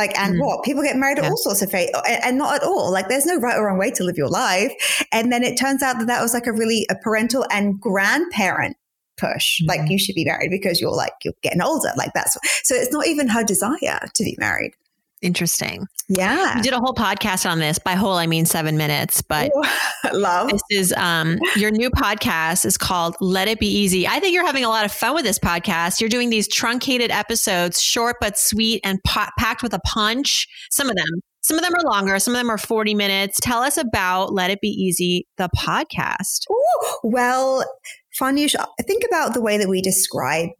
like 0.00 0.18
and 0.18 0.36
mm. 0.36 0.40
what? 0.40 0.64
People 0.64 0.82
get 0.82 0.96
married 0.96 1.18
at 1.18 1.24
all 1.24 1.36
sorts 1.36 1.60
of 1.60 1.70
fate 1.70 1.90
and, 2.08 2.24
and, 2.24 2.38
not 2.38 2.56
at 2.56 2.62
all. 2.62 2.90
Like 2.90 3.08
there's 3.08 3.26
no 3.26 3.36
right 3.38 3.56
or 3.56 3.66
wrong 3.66 3.78
way 3.78 3.90
to 3.90 4.02
live 4.02 4.16
your 4.16 4.28
life. 4.28 4.72
And 5.12 5.30
then 5.30 5.42
it 5.42 5.56
turns 5.58 5.82
out 5.82 5.98
that 5.98 6.06
that 6.06 6.22
was 6.22 6.32
like 6.32 6.46
a 6.46 6.52
really 6.52 6.86
a 6.90 6.94
parental 6.96 7.44
and 7.50 7.78
grandparent 7.78 8.76
push. 9.20 9.60
Mm-hmm. 9.60 9.68
Like 9.68 9.90
you 9.90 9.98
should 9.98 10.14
be 10.14 10.24
married 10.24 10.50
because 10.50 10.80
you're 10.80 10.90
like 10.90 11.12
you're 11.24 11.34
getting 11.42 11.62
older. 11.62 11.90
Like 11.96 12.12
that's 12.14 12.36
so 12.64 12.74
it's 12.74 12.92
not 12.92 13.06
even 13.06 13.28
her 13.28 13.44
desire 13.44 14.08
to 14.14 14.24
be 14.24 14.36
married. 14.38 14.72
Interesting. 15.22 15.86
Yeah. 16.08 16.56
You 16.56 16.62
did 16.62 16.72
a 16.72 16.78
whole 16.78 16.94
podcast 16.94 17.48
on 17.48 17.58
this. 17.58 17.78
By 17.78 17.92
whole 17.92 18.14
I 18.14 18.26
mean 18.26 18.46
seven 18.46 18.78
minutes. 18.78 19.20
But 19.20 19.50
Ooh, 19.54 20.12
love. 20.12 20.50
This 20.50 20.62
is 20.70 20.94
um 20.94 21.38
your 21.56 21.70
new 21.70 21.90
podcast 21.90 22.64
is 22.64 22.78
called 22.78 23.16
Let 23.20 23.46
It 23.46 23.60
Be 23.60 23.66
Easy. 23.66 24.08
I 24.08 24.18
think 24.18 24.34
you're 24.34 24.46
having 24.46 24.64
a 24.64 24.70
lot 24.70 24.84
of 24.84 24.92
fun 24.92 25.14
with 25.14 25.24
this 25.24 25.38
podcast. 25.38 26.00
You're 26.00 26.08
doing 26.08 26.30
these 26.30 26.48
truncated 26.48 27.10
episodes, 27.10 27.82
short 27.82 28.16
but 28.20 28.38
sweet 28.38 28.80
and 28.82 28.98
po- 29.06 29.28
packed 29.38 29.62
with 29.62 29.74
a 29.74 29.80
punch. 29.80 30.48
Some 30.70 30.88
of 30.88 30.96
them. 30.96 31.06
Some 31.42 31.56
of 31.56 31.64
them 31.64 31.74
are 31.74 31.90
longer, 31.90 32.18
some 32.18 32.34
of 32.34 32.38
them 32.38 32.50
are 32.50 32.58
40 32.58 32.94
minutes. 32.94 33.40
Tell 33.40 33.62
us 33.62 33.78
about 33.78 34.34
Let 34.34 34.50
It 34.50 34.60
Be 34.60 34.68
Easy, 34.68 35.26
the 35.38 35.48
podcast. 35.56 36.44
Ooh, 36.50 36.98
well, 37.02 37.64
Farnoosh, 38.18 38.54
think 38.82 39.04
about 39.06 39.34
the 39.34 39.40
way 39.40 39.58
that 39.58 39.68
we 39.68 39.82
describe 39.82 40.50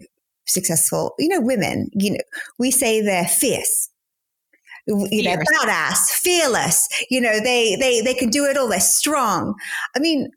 successful, 0.47 1.15
you 1.19 1.29
know, 1.29 1.41
women. 1.41 1.91
You 1.93 2.13
know, 2.13 2.25
we 2.59 2.71
say 2.71 3.01
they're 3.01 3.25
fierce, 3.25 3.89
you 4.87 5.23
know, 5.23 5.37
badass, 5.37 6.11
fearless. 6.11 6.89
You 7.11 7.21
know, 7.21 7.41
they 7.41 7.77
they 7.77 8.01
they 8.01 8.15
can 8.15 8.31
do 8.31 8.45
it 8.45 8.57
all. 8.57 8.69
They're 8.69 8.81
strong. 8.81 9.55
I 9.97 9.99
mean, 9.99 10.31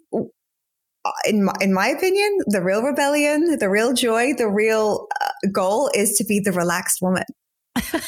in 1.25 1.43
my, 1.45 1.53
in 1.61 1.73
my 1.73 1.87
opinion, 1.87 2.39
the 2.47 2.61
real 2.61 2.81
rebellion, 2.81 3.57
the 3.59 3.69
real 3.69 3.93
joy, 3.93 4.33
the 4.33 4.47
real 4.47 5.07
uh, 5.21 5.49
goal 5.51 5.89
is 5.93 6.17
to 6.17 6.23
be 6.23 6.39
the 6.39 6.51
relaxed 6.51 7.01
woman. 7.01 7.25
Yes. 7.75 7.91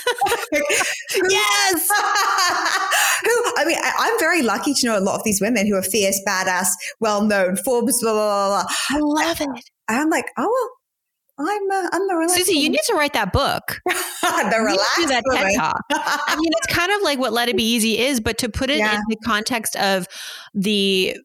who, 3.24 3.32
I 3.58 3.66
mean, 3.66 3.78
I, 3.82 4.10
am 4.12 4.20
very 4.20 4.42
lucky 4.42 4.74
to 4.74 4.86
know 4.86 4.98
a 4.98 5.02
lot 5.02 5.16
of 5.16 5.24
these 5.24 5.40
women 5.42 5.68
who 5.68 5.76
are 5.76 5.82
fierce, 5.82 6.22
badass, 6.28 6.68
well 7.00 7.24
known, 7.24 7.56
Forbes, 7.58 8.02
blah, 8.02 8.14
blah, 8.14 8.48
blah, 8.48 8.64
blah. 8.64 8.72
I 8.92 9.00
love 9.00 9.42
it. 9.42 9.50
And 9.88 10.00
I'm 10.00 10.10
like, 10.10 10.26
oh, 10.38 10.44
well, 10.44 10.70
I'm 11.48 11.72
uh, 11.72 11.90
I'm 11.92 12.08
the 12.08 12.16
relaxed. 12.16 12.38
Susie, 12.38 12.54
woman. 12.54 12.64
you 12.64 12.70
need 12.70 12.80
to 12.88 12.96
write 12.96 13.12
that 13.14 13.34
book. 13.34 13.82
the 13.86 14.60
relaxed. 14.60 15.10
that 15.10 15.24
TED 15.32 15.54
talk. 15.56 15.82
I 15.92 16.36
mean, 16.40 16.52
it's 16.58 16.74
kind 16.74 16.92
of 16.94 17.02
like 17.02 17.20
what 17.20 17.34
Let 17.34 17.50
It 17.50 17.58
Be 17.58 17.64
Easy 17.64 18.00
is, 18.00 18.22
but 18.22 18.38
to 18.38 18.48
put 18.50 18.70
it 18.70 18.78
yeah. 18.78 18.96
in 18.96 19.02
the 19.10 19.18
context 19.26 19.76
of 19.76 20.08
the 20.54 21.18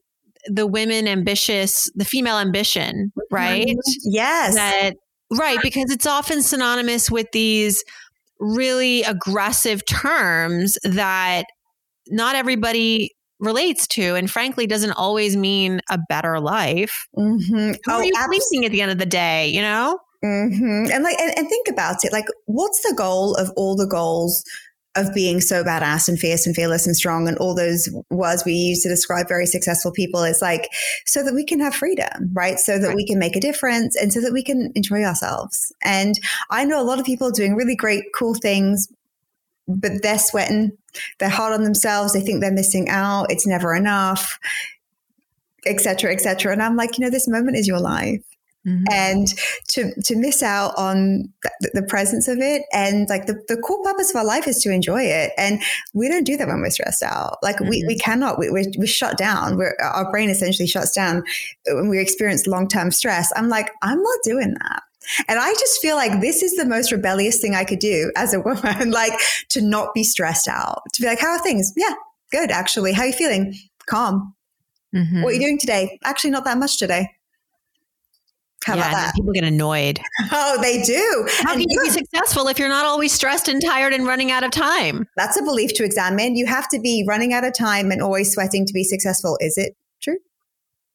the 0.46 0.66
women 0.66 1.06
ambitious, 1.06 1.88
the 1.94 2.04
female 2.04 2.38
ambition, 2.38 3.12
right? 3.30 3.76
Yes. 4.04 4.54
That 4.54 4.94
right 5.38 5.60
because 5.62 5.92
it's 5.92 6.06
often 6.06 6.42
synonymous 6.42 7.08
with 7.08 7.28
these 7.32 7.84
really 8.40 9.02
aggressive 9.02 9.84
terms 9.86 10.78
that 10.82 11.44
not 12.08 12.34
everybody 12.34 13.12
relates 13.38 13.86
to 13.86 14.14
and 14.16 14.30
frankly 14.30 14.66
doesn't 14.66 14.92
always 14.92 15.36
mean 15.36 15.80
a 15.90 15.98
better 16.08 16.40
life. 16.40 17.06
Mm-hmm. 17.16 17.56
Who 17.56 17.74
oh, 17.88 17.92
are 17.92 18.04
you 18.04 18.12
pleasing 18.26 18.64
at 18.64 18.72
the 18.72 18.82
end 18.82 18.90
of 18.90 18.98
the 18.98 19.06
day, 19.06 19.48
you 19.48 19.62
know? 19.62 19.98
Mm-hmm. 20.24 20.90
And 20.92 21.04
like, 21.04 21.18
and, 21.18 21.38
and 21.38 21.48
think 21.48 21.68
about 21.68 22.04
it. 22.04 22.12
Like, 22.12 22.26
what's 22.46 22.82
the 22.82 22.94
goal 22.94 23.34
of 23.36 23.50
all 23.56 23.76
the 23.76 23.86
goals 23.86 24.44
of 25.00 25.14
being 25.14 25.40
so 25.40 25.64
badass 25.64 26.08
and 26.08 26.18
fierce 26.18 26.46
and 26.46 26.54
fearless 26.54 26.86
and 26.86 26.96
strong 26.96 27.26
and 27.26 27.36
all 27.38 27.54
those 27.54 27.88
words 28.10 28.44
we 28.44 28.52
use 28.52 28.82
to 28.82 28.88
describe 28.88 29.28
very 29.28 29.46
successful 29.46 29.90
people 29.90 30.22
it's 30.22 30.42
like 30.42 30.68
so 31.06 31.22
that 31.22 31.34
we 31.34 31.44
can 31.44 31.60
have 31.60 31.74
freedom 31.74 32.30
right? 32.32 32.58
So 32.58 32.78
that 32.78 32.88
right. 32.88 32.96
we 32.96 33.06
can 33.06 33.18
make 33.18 33.36
a 33.36 33.40
difference 33.40 33.96
and 33.96 34.12
so 34.12 34.20
that 34.20 34.32
we 34.32 34.42
can 34.42 34.72
enjoy 34.74 35.02
ourselves. 35.02 35.72
And 35.82 36.14
i 36.50 36.64
know 36.64 36.80
a 36.80 36.84
lot 36.84 36.98
of 36.98 37.06
people 37.06 37.30
doing 37.30 37.54
really 37.54 37.76
great 37.76 38.04
cool 38.14 38.34
things 38.34 38.88
but 39.68 40.02
they're 40.02 40.18
sweating 40.18 40.72
they're 41.18 41.28
hard 41.28 41.52
on 41.52 41.62
themselves 41.62 42.12
they 42.12 42.20
think 42.20 42.40
they're 42.40 42.52
missing 42.52 42.88
out 42.88 43.30
it's 43.30 43.46
never 43.46 43.74
enough 43.74 44.38
etc 45.66 46.12
etc 46.12 46.52
and 46.52 46.62
i'm 46.62 46.76
like 46.76 46.98
you 46.98 47.04
know 47.04 47.10
this 47.10 47.28
moment 47.28 47.56
is 47.56 47.68
your 47.68 47.78
life 47.78 48.24
Mm-hmm. 48.66 48.84
and 48.92 49.26
to 49.68 49.90
to 50.02 50.16
miss 50.16 50.42
out 50.42 50.74
on 50.76 51.32
the, 51.60 51.70
the, 51.72 51.82
presence 51.82 52.28
of 52.28 52.40
it 52.40 52.60
and 52.74 53.08
like 53.08 53.24
the, 53.24 53.42
the 53.48 53.56
core 53.56 53.82
purpose 53.82 54.10
of 54.10 54.16
our 54.16 54.24
life 54.24 54.46
is 54.46 54.58
to 54.58 54.70
enjoy 54.70 55.00
it 55.00 55.32
and 55.38 55.62
we 55.94 56.08
don't 56.08 56.24
do 56.24 56.36
that 56.36 56.46
when 56.46 56.60
we're 56.60 56.68
stressed 56.68 57.02
out 57.02 57.38
like 57.42 57.56
mm-hmm. 57.56 57.70
we, 57.70 57.84
we 57.86 57.94
mm-hmm. 57.94 58.00
cannot 58.00 58.38
we, 58.38 58.50
we're, 58.50 58.70
we're 58.76 58.86
shut 58.86 59.16
down 59.16 59.56
we're, 59.56 59.74
our 59.80 60.10
brain 60.10 60.28
essentially 60.28 60.68
shuts 60.68 60.92
down 60.92 61.22
when 61.68 61.88
we 61.88 61.98
experience 61.98 62.46
long-term 62.46 62.90
stress 62.90 63.32
i'm 63.34 63.48
like 63.48 63.70
i'm 63.80 64.02
not 64.02 64.18
doing 64.24 64.54
that 64.60 64.82
and 65.28 65.38
I 65.38 65.50
just 65.54 65.80
feel 65.80 65.96
like 65.96 66.20
this 66.20 66.42
is 66.42 66.56
the 66.56 66.66
most 66.66 66.92
rebellious 66.92 67.40
thing 67.40 67.54
I 67.54 67.64
could 67.64 67.78
do 67.78 68.12
as 68.16 68.34
a 68.34 68.40
woman, 68.40 68.90
like 68.92 69.18
to 69.48 69.62
not 69.62 69.94
be 69.94 70.04
stressed 70.04 70.46
out, 70.46 70.82
to 70.92 71.02
be 71.02 71.08
like, 71.08 71.18
how 71.18 71.30
are 71.30 71.42
things? 71.42 71.72
Yeah, 71.76 71.94
good, 72.30 72.50
actually. 72.50 72.92
How 72.92 73.02
are 73.02 73.06
you 73.06 73.12
feeling? 73.12 73.54
Calm. 73.86 74.34
Mm-hmm. 74.94 75.22
What 75.22 75.30
are 75.30 75.34
you 75.34 75.40
doing 75.40 75.58
today? 75.58 75.98
Actually, 76.04 76.30
not 76.30 76.44
that 76.44 76.58
much 76.58 76.78
today. 76.78 77.08
How 78.64 78.74
yeah, 78.74 78.88
about 78.88 78.92
that? 78.92 79.14
People 79.14 79.32
get 79.32 79.44
annoyed. 79.44 80.00
Oh, 80.32 80.60
they 80.60 80.82
do. 80.82 81.26
How 81.42 81.52
and 81.52 81.60
can 81.60 81.70
you 81.70 81.80
be 81.82 81.90
successful 81.90 82.46
if 82.48 82.58
you're 82.58 82.68
not 82.68 82.84
always 82.86 83.12
stressed 83.12 83.48
and 83.48 83.60
tired 83.60 83.92
and 83.92 84.06
running 84.06 84.30
out 84.30 84.44
of 84.44 84.50
time? 84.52 85.08
That's 85.16 85.36
a 85.38 85.42
belief 85.42 85.72
to 85.74 85.84
examine. 85.84 86.36
You 86.36 86.46
have 86.46 86.68
to 86.68 86.78
be 86.78 87.04
running 87.08 87.32
out 87.32 87.42
of 87.44 87.52
time 87.52 87.90
and 87.90 88.00
always 88.00 88.32
sweating 88.32 88.64
to 88.66 88.72
be 88.72 88.84
successful. 88.84 89.36
Is 89.40 89.56
it? 89.56 89.74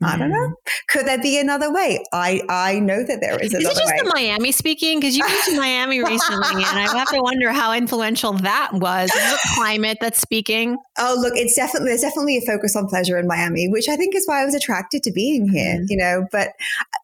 I 0.03 0.17
don't 0.17 0.29
know. 0.29 0.55
Could 0.89 1.07
there 1.07 1.21
be 1.21 1.39
another 1.39 1.71
way? 1.71 2.03
I 2.11 2.41
I 2.49 2.79
know 2.79 3.03
that 3.03 3.21
there 3.21 3.39
is. 3.39 3.53
Is 3.53 3.63
it 3.63 3.63
just 3.63 3.85
way. 3.85 3.99
the 4.03 4.11
Miami 4.13 4.51
speaking? 4.51 4.99
Because 4.99 5.15
you 5.15 5.23
went 5.25 5.43
to 5.45 5.57
Miami 5.57 5.99
recently, 6.03 6.63
and 6.63 6.79
I 6.79 6.97
have 6.97 7.09
to 7.11 7.21
wonder 7.21 7.51
how 7.53 7.71
influential 7.71 8.33
that 8.33 8.71
was. 8.73 9.09
Is 9.09 9.31
the 9.31 9.39
climate 9.55 9.97
that's 10.01 10.19
speaking? 10.19 10.77
Oh, 10.97 11.15
look, 11.17 11.33
it's 11.37 11.55
definitely 11.55 11.89
there's 11.89 12.01
definitely 12.01 12.37
a 12.37 12.41
focus 12.41 12.75
on 12.75 12.87
pleasure 12.87 13.17
in 13.17 13.25
Miami, 13.25 13.69
which 13.69 13.87
I 13.87 13.95
think 13.95 14.15
is 14.15 14.27
why 14.27 14.41
I 14.41 14.45
was 14.45 14.53
attracted 14.53 15.01
to 15.03 15.11
being 15.13 15.47
here. 15.47 15.75
Mm-hmm. 15.75 15.85
You 15.87 15.97
know, 15.97 16.27
but 16.29 16.49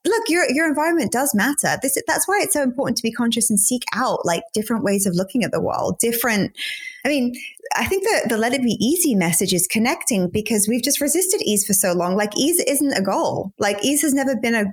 look, 0.06 0.24
your 0.28 0.50
your 0.52 0.68
environment 0.68 1.14
does 1.14 1.34
matter. 1.34 1.80
This 1.82 1.98
that's 2.08 2.28
why 2.28 2.42
it's 2.44 2.54
so 2.54 2.62
important 2.62 2.98
to 2.98 3.04
be 3.04 3.12
conscious 3.12 3.50
and 3.50 3.60
seek 3.60 3.84
out 3.96 4.26
like 4.26 4.44
different 4.54 4.84
ways 4.84 5.06
of 5.06 5.16
looking 5.16 5.46
at 5.46 5.52
the 5.52 5.62
world, 5.62 5.98
different. 6.00 6.58
I 7.06 7.10
mean, 7.10 7.34
I 7.76 7.86
think 7.86 8.04
the, 8.04 8.30
the 8.30 8.38
let 8.38 8.54
it 8.54 8.62
be 8.62 8.78
easy 8.80 9.16
message 9.16 9.54
is 9.54 9.68
connecting 9.68 10.30
because 10.30 10.68
we've 10.68 10.84
just 10.84 11.02
resisted 11.02 11.42
ease 11.42 11.66
for 11.66 11.74
so 11.74 11.94
long. 11.94 12.16
Like 12.16 12.38
ease 12.38 12.60
isn't 12.60 12.94
a 12.94 13.02
goal. 13.02 13.54
Like 13.60 13.84
ease 13.84 14.02
has 14.02 14.14
never 14.14 14.36
been 14.36 14.56
a 14.56 14.66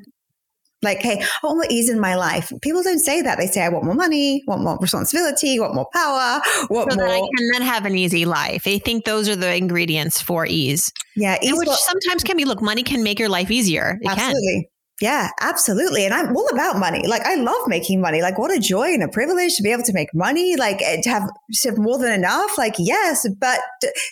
like, 0.81 0.99
hey, 0.99 1.21
I 1.21 1.47
want 1.47 1.57
more 1.57 1.67
ease 1.69 1.89
in 1.91 1.99
my 1.99 2.15
life. 2.15 2.53
People 2.63 2.83
don't 2.85 3.01
say 3.01 3.21
that. 3.23 3.37
They 3.39 3.49
say, 3.49 3.63
I 3.63 3.69
want 3.69 3.85
more 3.85 3.95
money, 3.95 4.45
want 4.47 4.63
more 4.63 4.79
responsibility, 4.81 5.59
want 5.59 5.75
more 5.75 5.89
power, 5.93 6.41
want 6.71 6.93
so 6.93 6.99
more. 6.99 7.09
That 7.09 7.15
I 7.15 7.19
can 7.19 7.51
then 7.53 7.63
have 7.63 7.85
an 7.85 7.97
easy 7.97 8.25
life. 8.25 8.63
They 8.63 8.79
think 8.79 9.05
those 9.05 9.29
are 9.29 9.35
the 9.35 9.57
ingredients 9.57 10.21
for 10.21 10.47
ease. 10.47 10.93
Yeah. 11.17 11.37
Ease 11.43 11.59
which 11.59 11.67
will- 11.67 11.75
sometimes 11.75 12.23
can 12.23 12.37
be, 12.37 12.45
look, 12.45 12.63
money 12.63 12.85
can 12.85 13.03
make 13.03 13.19
your 13.19 13.29
life 13.29 13.51
easier. 13.51 13.99
It 14.01 14.09
absolutely. 14.09 14.41
Can. 14.53 14.65
Yeah, 15.01 15.31
absolutely. 15.41 16.05
And 16.05 16.13
I'm 16.13 16.37
all 16.37 16.49
about 16.49 16.79
money. 16.79 17.07
Like 17.07 17.23
I 17.23 17.37
love 17.37 17.69
making 17.69 18.01
money. 18.01 18.21
Like 18.21 18.37
what 18.37 18.51
a 18.51 18.59
joy 18.59 18.93
and 18.93 19.03
a 19.03 19.09
privilege 19.09 19.57
to 19.57 19.63
be 19.63 19.71
able 19.71 19.85
to 19.85 19.93
make 19.93 20.13
money, 20.13 20.57
like 20.57 20.79
to 20.79 21.09
have, 21.09 21.31
to 21.53 21.69
have 21.69 21.79
more 21.79 21.99
than 21.99 22.13
enough. 22.13 22.59
Like 22.59 22.75
yes, 22.79 23.27
but 23.41 23.61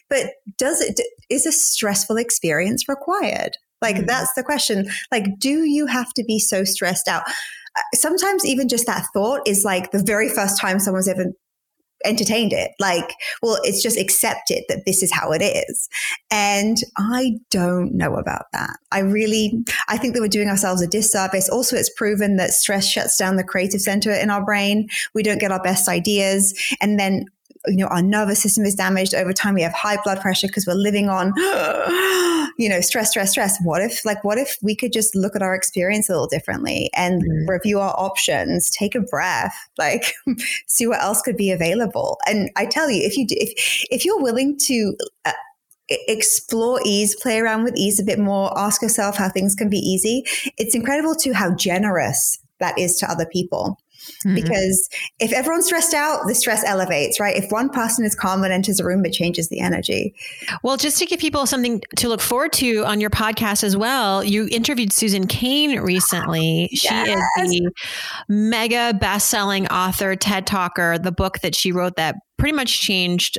but 0.08 0.34
does 0.58 0.80
it 0.80 1.00
is 1.28 1.44
a 1.44 1.52
stressful 1.52 2.16
experience 2.16 2.88
required? 2.88 3.56
Like 3.82 3.96
mm-hmm. 3.96 4.06
that's 4.06 4.32
the 4.34 4.44
question. 4.44 4.88
Like 5.10 5.38
do 5.40 5.64
you 5.64 5.86
have 5.86 6.12
to 6.14 6.24
be 6.24 6.38
so 6.38 6.62
stressed 6.62 7.08
out? 7.08 7.24
Uh, 7.26 7.82
sometimes 7.94 8.46
even 8.46 8.68
just 8.68 8.86
that 8.86 9.06
thought 9.12 9.40
is 9.46 9.64
like 9.64 9.90
the 9.90 10.02
very 10.02 10.28
first 10.28 10.60
time 10.60 10.78
someone's 10.78 11.08
ever 11.08 11.26
entertained 12.04 12.52
it. 12.52 12.72
Like, 12.78 13.14
well, 13.42 13.58
it's 13.62 13.82
just 13.82 13.98
accepted 13.98 14.64
that 14.68 14.84
this 14.86 15.02
is 15.02 15.12
how 15.12 15.32
it 15.32 15.42
is. 15.42 15.88
And 16.30 16.76
I 16.96 17.38
don't 17.50 17.94
know 17.94 18.16
about 18.16 18.46
that. 18.52 18.76
I 18.92 19.00
really, 19.00 19.64
I 19.88 19.96
think 19.96 20.14
that 20.14 20.20
we're 20.20 20.28
doing 20.28 20.48
ourselves 20.48 20.82
a 20.82 20.86
disservice. 20.86 21.48
Also, 21.48 21.76
it's 21.76 21.90
proven 21.90 22.36
that 22.36 22.50
stress 22.50 22.88
shuts 22.88 23.16
down 23.16 23.36
the 23.36 23.44
creative 23.44 23.80
center 23.80 24.12
in 24.12 24.30
our 24.30 24.44
brain. 24.44 24.88
We 25.14 25.22
don't 25.22 25.40
get 25.40 25.52
our 25.52 25.62
best 25.62 25.88
ideas. 25.88 26.54
And 26.80 26.98
then 26.98 27.26
you 27.66 27.76
know, 27.76 27.86
our 27.86 28.02
nervous 28.02 28.40
system 28.40 28.64
is 28.64 28.74
damaged 28.74 29.14
over 29.14 29.32
time. 29.32 29.54
We 29.54 29.62
have 29.62 29.72
high 29.72 29.98
blood 30.02 30.20
pressure 30.20 30.46
because 30.46 30.66
we're 30.66 30.74
living 30.74 31.08
on, 31.08 31.32
you 32.58 32.68
know, 32.68 32.80
stress, 32.80 33.10
stress, 33.10 33.32
stress. 33.32 33.58
What 33.62 33.82
if, 33.82 34.04
like, 34.04 34.22
what 34.24 34.38
if 34.38 34.56
we 34.62 34.76
could 34.76 34.92
just 34.92 35.14
look 35.14 35.34
at 35.34 35.42
our 35.42 35.54
experience 35.54 36.08
a 36.08 36.12
little 36.12 36.28
differently 36.28 36.90
and 36.94 37.22
mm. 37.22 37.48
review 37.48 37.80
our 37.80 37.94
options, 37.96 38.70
take 38.70 38.94
a 38.94 39.00
breath, 39.00 39.56
like, 39.78 40.14
see 40.66 40.86
what 40.86 41.00
else 41.00 41.22
could 41.22 41.36
be 41.36 41.50
available? 41.50 42.18
And 42.26 42.50
I 42.56 42.66
tell 42.66 42.90
you, 42.90 43.02
if 43.04 43.16
you 43.16 43.26
do, 43.26 43.34
if 43.38 43.84
if 43.90 44.04
you're 44.04 44.22
willing 44.22 44.58
to. 44.66 44.96
Uh, 45.24 45.32
explore 45.88 46.80
ease, 46.84 47.14
play 47.14 47.38
around 47.38 47.62
with 47.62 47.76
ease 47.76 48.00
a 48.00 48.02
bit 48.02 48.18
more, 48.18 48.50
ask 48.58 48.82
yourself 48.82 49.16
how 49.16 49.28
things 49.28 49.54
can 49.54 49.70
be 49.70 49.78
easy. 49.78 50.24
It's 50.58 50.74
incredible 50.74 51.14
to 51.14 51.32
how 51.32 51.54
generous 51.54 52.40
that 52.58 52.76
is 52.76 52.96
to 52.98 53.10
other 53.10 53.26
people. 53.26 53.78
Mm-hmm. 54.24 54.34
Because 54.34 54.88
if 55.20 55.32
everyone's 55.32 55.66
stressed 55.66 55.94
out, 55.94 56.26
the 56.26 56.34
stress 56.34 56.64
elevates, 56.64 57.20
right? 57.20 57.36
If 57.36 57.50
one 57.50 57.68
person 57.68 58.04
is 58.04 58.14
calm 58.14 58.44
and 58.44 58.52
enters 58.52 58.80
a 58.80 58.84
room, 58.84 59.04
it 59.04 59.12
changes 59.12 59.48
the 59.48 59.60
energy. 59.60 60.14
Well, 60.62 60.76
just 60.76 60.98
to 60.98 61.06
give 61.06 61.20
people 61.20 61.46
something 61.46 61.82
to 61.96 62.08
look 62.08 62.20
forward 62.20 62.52
to 62.54 62.84
on 62.84 63.00
your 63.00 63.10
podcast 63.10 63.64
as 63.64 63.76
well, 63.76 64.24
you 64.24 64.48
interviewed 64.50 64.92
Susan 64.92 65.26
Cain 65.26 65.80
recently. 65.80 66.68
She 66.72 66.88
yes. 66.88 67.18
is 67.38 67.50
the 67.50 67.70
mega 68.28 68.94
best-selling 68.94 69.66
author, 69.68 70.16
TED 70.16 70.46
Talker, 70.46 70.98
the 70.98 71.12
book 71.12 71.40
that 71.40 71.54
she 71.54 71.72
wrote 71.72 71.96
that 71.96 72.16
pretty 72.36 72.54
much 72.54 72.80
changed 72.80 73.38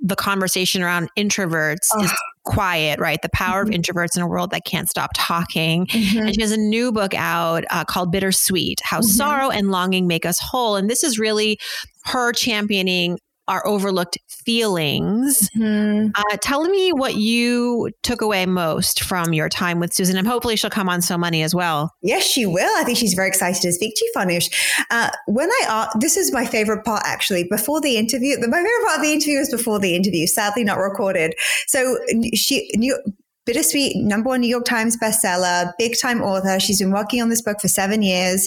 the 0.00 0.16
conversation 0.16 0.82
around 0.82 1.10
introverts 1.18 1.88
oh. 1.92 2.04
is 2.04 2.12
quiet, 2.48 2.98
right? 2.98 3.20
The 3.20 3.28
power 3.28 3.64
mm-hmm. 3.64 3.74
of 3.74 3.80
introverts 3.80 4.16
in 4.16 4.22
a 4.22 4.26
world 4.26 4.50
that 4.50 4.64
can't 4.64 4.88
stop 4.88 5.10
talking. 5.14 5.86
Mm-hmm. 5.86 6.18
And 6.18 6.34
she 6.34 6.40
has 6.40 6.50
a 6.50 6.56
new 6.56 6.90
book 6.92 7.14
out 7.14 7.64
uh, 7.70 7.84
called 7.84 8.10
Bittersweet 8.10 8.80
How 8.82 8.98
mm-hmm. 8.98 9.08
Sorrow 9.08 9.50
and 9.50 9.70
Longing 9.70 10.06
Make 10.06 10.24
Us 10.24 10.38
Whole. 10.40 10.76
And 10.76 10.88
this 10.88 11.04
is 11.04 11.18
really 11.18 11.58
her 12.06 12.32
championing 12.32 13.18
our 13.48 13.66
overlooked 13.66 14.18
feelings. 14.28 15.50
Mm-hmm. 15.56 16.10
Uh, 16.14 16.36
tell 16.40 16.64
me 16.64 16.92
what 16.92 17.16
you 17.16 17.90
took 18.02 18.20
away 18.20 18.46
most 18.46 19.02
from 19.02 19.32
your 19.32 19.48
time 19.48 19.80
with 19.80 19.92
Susan, 19.92 20.16
and 20.16 20.26
hopefully 20.26 20.56
she'll 20.56 20.70
come 20.70 20.88
on 20.88 21.02
So 21.02 21.18
Money 21.18 21.42
as 21.42 21.54
well. 21.54 21.94
Yes, 22.02 22.24
she 22.24 22.46
will. 22.46 22.70
I 22.78 22.84
think 22.84 22.98
she's 22.98 23.14
very 23.14 23.28
excited 23.28 23.60
to 23.62 23.72
speak 23.72 23.94
to 23.96 24.04
you, 24.04 24.12
Farnoosh. 24.16 24.84
Uh, 24.90 25.10
when 25.26 25.50
I 25.50 25.66
uh, 25.68 25.98
this 25.98 26.16
is 26.16 26.32
my 26.32 26.46
favorite 26.46 26.84
part 26.84 27.02
actually. 27.04 27.44
Before 27.44 27.80
the 27.80 27.96
interview, 27.96 28.36
my 28.38 28.46
favorite 28.46 28.86
part 28.86 28.98
of 28.98 29.02
the 29.02 29.12
interview 29.12 29.38
is 29.38 29.50
before 29.50 29.78
the 29.78 29.96
interview. 29.96 30.26
Sadly, 30.26 30.64
not 30.64 30.78
recorded. 30.78 31.34
So 31.66 31.98
she. 32.34 32.70
New, 32.74 32.98
Bittersweet, 33.48 33.96
number 33.96 34.28
one 34.28 34.42
New 34.42 34.46
York 34.46 34.66
Times 34.66 34.98
bestseller, 34.98 35.72
big 35.78 35.98
time 35.98 36.20
author. 36.20 36.60
She's 36.60 36.80
been 36.80 36.92
working 36.92 37.22
on 37.22 37.30
this 37.30 37.40
book 37.40 37.58
for 37.62 37.68
seven 37.68 38.02
years. 38.02 38.46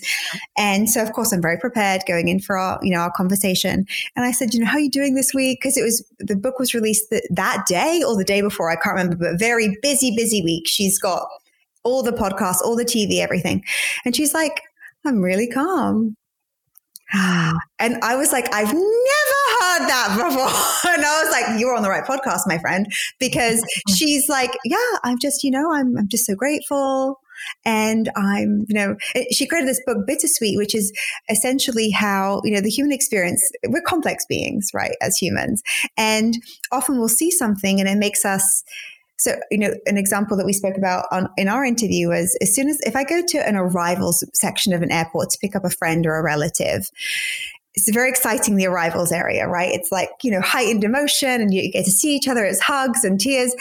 And 0.59 0.87
so, 0.87 1.01
of 1.01 1.11
course, 1.13 1.33
I'm 1.33 1.41
very 1.41 1.57
prepared 1.57 2.03
going 2.07 2.27
in 2.27 2.39
for 2.39 2.55
our, 2.55 2.79
you 2.83 2.91
know, 2.91 2.99
our 2.99 3.11
conversation. 3.11 3.87
And 4.15 4.25
I 4.25 4.31
said, 4.31 4.53
you 4.53 4.59
know, 4.59 4.67
how 4.67 4.77
are 4.77 4.81
you 4.81 4.91
doing 4.91 5.15
this 5.15 5.33
week? 5.33 5.57
Because 5.59 5.75
it 5.75 5.81
was, 5.81 6.05
the 6.19 6.35
book 6.35 6.59
was 6.59 6.75
released 6.75 7.09
the, 7.09 7.27
that 7.31 7.65
day 7.65 8.03
or 8.07 8.15
the 8.15 8.23
day 8.23 8.41
before. 8.41 8.69
I 8.69 8.75
can't 8.75 8.95
remember, 8.95 9.15
but 9.15 9.39
very 9.39 9.75
busy, 9.81 10.15
busy 10.15 10.43
week. 10.43 10.67
She's 10.67 10.99
got 10.99 11.27
all 11.83 12.03
the 12.03 12.11
podcasts, 12.11 12.61
all 12.61 12.75
the 12.75 12.85
TV, 12.85 13.21
everything. 13.21 13.63
And 14.05 14.15
she's 14.15 14.35
like, 14.35 14.61
I'm 15.03 15.19
really 15.23 15.47
calm. 15.47 16.15
And 17.79 17.97
I 18.03 18.15
was 18.15 18.31
like, 18.31 18.53
I've 18.53 18.71
never 18.71 19.40
heard 19.81 19.89
that 19.89 20.15
before. 20.15 20.91
And 20.91 21.05
I 21.05 21.23
was 21.23 21.31
like, 21.31 21.59
you're 21.59 21.75
on 21.75 21.83
the 21.83 21.89
right 21.89 22.03
podcast, 22.03 22.41
my 22.45 22.57
friend, 22.57 22.87
because 23.19 23.63
she's 23.95 24.29
like, 24.29 24.51
yeah, 24.65 24.77
I'm 25.03 25.19
just, 25.19 25.43
you 25.43 25.51
know, 25.51 25.71
I'm, 25.71 25.97
I'm 25.97 26.07
just 26.07 26.25
so 26.25 26.35
grateful. 26.35 27.19
And 27.65 28.11
I'm, 28.15 28.65
you 28.69 28.75
know, 28.75 28.95
she 29.31 29.47
created 29.47 29.67
this 29.67 29.81
book, 29.85 30.05
Bittersweet, 30.05 30.57
which 30.57 30.75
is 30.75 30.93
essentially 31.27 31.89
how, 31.89 32.41
you 32.43 32.51
know, 32.51 32.61
the 32.61 32.69
human 32.69 32.91
experience, 32.91 33.41
we're 33.67 33.81
complex 33.81 34.25
beings, 34.27 34.69
right, 34.75 34.95
as 35.01 35.17
humans. 35.17 35.63
And 35.97 36.35
often 36.71 36.99
we'll 36.99 37.09
see 37.09 37.31
something 37.31 37.79
and 37.79 37.89
it 37.89 37.97
makes 37.97 38.25
us, 38.25 38.63
so, 39.17 39.39
you 39.49 39.57
know, 39.57 39.73
an 39.87 39.97
example 39.97 40.37
that 40.37 40.45
we 40.45 40.53
spoke 40.53 40.77
about 40.77 41.05
on, 41.11 41.29
in 41.35 41.47
our 41.47 41.65
interview 41.65 42.09
was 42.09 42.37
as 42.41 42.53
soon 42.53 42.67
as 42.67 42.79
if 42.81 42.95
I 42.95 43.03
go 43.03 43.23
to 43.25 43.47
an 43.47 43.55
arrivals 43.55 44.23
section 44.33 44.71
of 44.73 44.83
an 44.83 44.91
airport 44.91 45.31
to 45.31 45.37
pick 45.39 45.55
up 45.55 45.65
a 45.65 45.69
friend 45.69 46.05
or 46.05 46.17
a 46.17 46.23
relative, 46.23 46.89
it's 47.73 47.89
very 47.91 48.09
exciting, 48.09 48.55
the 48.55 48.65
arrivals 48.65 49.11
area, 49.11 49.47
right? 49.47 49.71
It's 49.71 49.91
like, 49.91 50.09
you 50.23 50.31
know, 50.31 50.41
heightened 50.41 50.83
emotion 50.83 51.41
and 51.41 51.53
you 51.53 51.71
get 51.71 51.85
to 51.85 51.91
see 51.91 52.15
each 52.15 52.27
other. 52.27 52.43
It's 52.43 52.59
hugs 52.59 53.03
and 53.03 53.19
tears. 53.19 53.55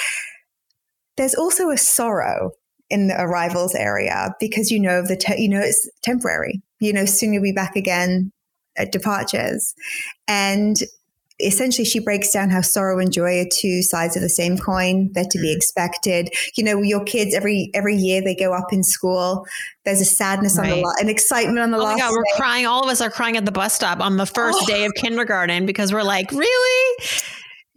There's 1.17 1.35
also 1.35 1.71
a 1.71 1.77
sorrow 1.77 2.51
in 2.89 3.07
the 3.07 3.21
arrivals 3.21 3.75
area 3.75 4.35
because 4.41 4.71
you 4.71 4.81
know 4.81 5.03
the 5.03 5.17
te- 5.17 5.41
you 5.41 5.49
know 5.49 5.61
it's 5.61 5.89
temporary. 6.03 6.61
You 6.81 6.93
know, 6.93 7.05
soon 7.05 7.33
you'll 7.33 7.43
be 7.43 7.53
back 7.53 7.77
again 7.77 8.33
at 8.77 8.91
departures. 8.91 9.75
And 10.27 10.77
essentially 11.43 11.85
she 11.85 11.99
breaks 11.99 12.33
down 12.33 12.51
how 12.51 12.61
sorrow 12.61 12.99
and 12.99 13.13
joy 13.13 13.41
are 13.41 13.49
two 13.53 13.83
sides 13.83 14.17
of 14.17 14.23
the 14.23 14.29
same 14.29 14.57
coin 14.59 15.11
they're 15.13 15.25
to 15.25 15.39
be 15.39 15.53
mm. 15.53 15.57
expected 15.57 16.29
you 16.57 16.65
know 16.65 16.83
your 16.83 17.03
kids 17.05 17.35
every 17.35 17.71
every 17.75 17.97
year 17.97 18.23
they 18.23 18.35
go 18.35 18.53
up 18.53 18.73
in 18.73 18.83
school 18.83 19.47
there's 19.85 20.01
a 20.01 20.05
sadness 20.05 20.59
right. 20.59 20.71
on 20.71 20.79
the 20.79 20.85
lot 20.85 20.95
an 21.01 21.09
excitement 21.09 21.59
on 21.59 21.71
the 21.71 21.79
oh 21.79 21.85
last 21.85 21.99
my 21.99 22.05
God, 22.05 22.13
we're 22.13 22.37
crying 22.37 22.67
all 22.67 22.83
of 22.83 22.91
us 22.91 23.01
are 23.01 23.11
crying 23.11 23.37
at 23.37 23.45
the 23.45 23.53
bus 23.53 23.75
stop 23.75 24.01
on 24.01 24.17
the 24.17 24.27
first 24.27 24.59
oh. 24.63 24.67
day 24.67 24.85
of 24.85 24.93
kindergarten 24.95 25.67
because 25.67 25.93
we're 25.93 26.03
like 26.03 26.31
really 26.33 26.97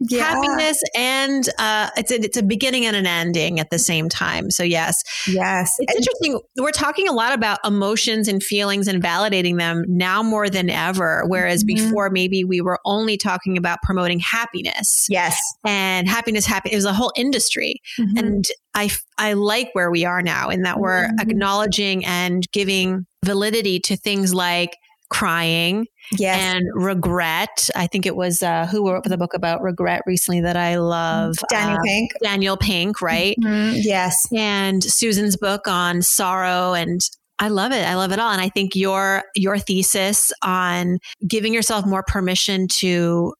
Yeah. 0.00 0.24
happiness 0.24 0.82
and 0.96 1.48
uh, 1.58 1.88
it's 1.96 2.10
a, 2.10 2.16
it's 2.16 2.36
a 2.36 2.42
beginning 2.42 2.84
and 2.84 2.96
an 2.96 3.06
ending 3.06 3.60
at 3.60 3.70
the 3.70 3.78
same 3.78 4.08
time. 4.08 4.50
So 4.50 4.62
yes, 4.62 5.02
Yes. 5.28 5.76
it's 5.78 5.92
And- 5.92 5.98
interesting. 5.98 6.40
We're 6.58 6.72
talking 6.72 7.08
a 7.08 7.12
lot 7.12 7.32
about 7.32 7.58
emotions 7.64 8.28
and 8.28 8.42
feelings 8.42 8.88
and 8.88 9.02
validating 9.02 9.56
them 9.58 9.84
now 9.88 10.22
more 10.22 10.50
than 10.50 10.68
ever. 10.68 11.24
Whereas 11.26 11.62
Mhm. 11.64 11.66
before, 11.68 12.10
maybe 12.10 12.44
we 12.44 12.60
were 12.60 12.80
only 12.84 13.16
talking 13.16 13.56
about 13.56 13.78
promoting 13.82 14.18
happiness 14.18 15.06
yes. 15.08 15.38
and 15.64 16.08
happiness. 16.08 16.44
Happy 16.44 16.70
it 16.72 16.76
was 16.76 16.84
a 16.84 16.92
whole 16.92 17.12
industry, 17.16 17.80
Mhm. 17.98 18.18
and 18.18 18.44
I 18.74 18.90
I 19.16 19.34
like 19.34 19.70
where 19.74 19.90
we 19.90 20.04
are 20.04 20.22
now 20.22 20.50
in 20.50 20.62
that 20.62 20.80
we're 20.80 21.06
Mhm. 21.08 21.20
acknowledging 21.20 22.04
and 22.04 22.44
giving 22.52 23.06
validity 23.24 23.78
to 23.80 23.96
things 23.96 24.34
like 24.34 24.76
crying 25.08 25.86
yes. 26.12 26.38
and 26.40 26.64
regret. 26.74 27.68
I 27.74 27.86
think 27.86 28.06
it 28.06 28.16
was 28.16 28.42
uh, 28.42 28.66
who 28.66 28.90
wrote 28.90 29.04
the 29.04 29.18
book 29.18 29.34
about 29.34 29.62
regret 29.62 30.02
recently 30.06 30.40
that 30.42 30.56
I 30.56 30.76
love. 30.76 31.36
Daniel 31.48 31.78
Uh, 31.78 31.82
Pink. 31.84 32.12
Daniel 32.22 32.56
Pink, 32.56 33.00
right? 33.00 33.36
Mhm. 33.42 33.74
Yes. 33.82 34.26
And 34.32 34.82
Susan's 34.82 35.36
book 35.36 35.66
on 35.68 36.02
sorrow 36.02 36.72
and 36.74 37.00
I 37.40 37.48
love 37.48 37.72
it. 37.72 37.84
I 37.84 37.94
love 37.96 38.12
it 38.12 38.18
all. 38.20 38.30
And 38.30 38.40
I 38.40 38.48
think 38.48 38.76
your 38.76 39.24
your 39.34 39.58
thesis 39.58 40.30
on 40.42 40.98
giving 41.26 41.52
yourself 41.52 41.84
more 41.84 42.04
permission 42.04 42.68
to 42.78 43.34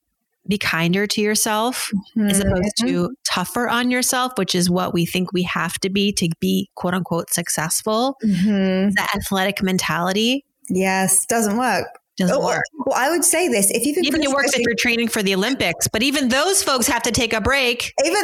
be 0.46 0.59
kinder 0.59 1.07
to 1.07 1.22
yourself 1.22 1.90
as 2.29 2.40
opposed 2.40 2.77
to 2.81 3.14
tougher 3.27 3.66
on 3.68 3.90
yourself, 3.90 4.33
which 4.37 4.55
is 4.55 4.68
what 4.68 4.92
we 4.92 5.07
think 5.07 5.33
we 5.33 5.42
have 5.44 5.79
to 5.79 5.88
be 5.88 6.12
to 6.12 6.29
be 6.40 6.68
quote 6.74 6.92
unquote 6.92 7.33
successful. 7.33 8.16
Mhm. 8.24 8.92
That 8.94 9.14
athletic 9.14 9.62
mentality 9.62 10.44
Yes. 10.68 11.24
Doesn't 11.27 11.57
work. 11.57 11.87
Doesn't 12.16 12.37
Oh, 12.37 12.44
work. 12.44 12.62
Well, 12.87 12.96
I 12.96 13.11
would 13.11 13.24
say 13.24 13.48
this: 13.48 13.70
if 13.70 13.85
you've 13.85 13.96
been 13.96 14.05
Even 14.05 14.22
it 14.22 14.31
works 14.31 14.53
if 14.55 14.61
you're 14.61 14.74
training 14.79 15.09
for 15.09 15.22
the 15.22 15.35
Olympics, 15.35 15.88
but 15.88 16.03
even 16.03 16.29
those 16.29 16.62
folks 16.62 16.87
have 16.87 17.03
to 17.03 17.11
take 17.11 17.33
a 17.33 17.40
break. 17.40 17.92
even 18.05 18.22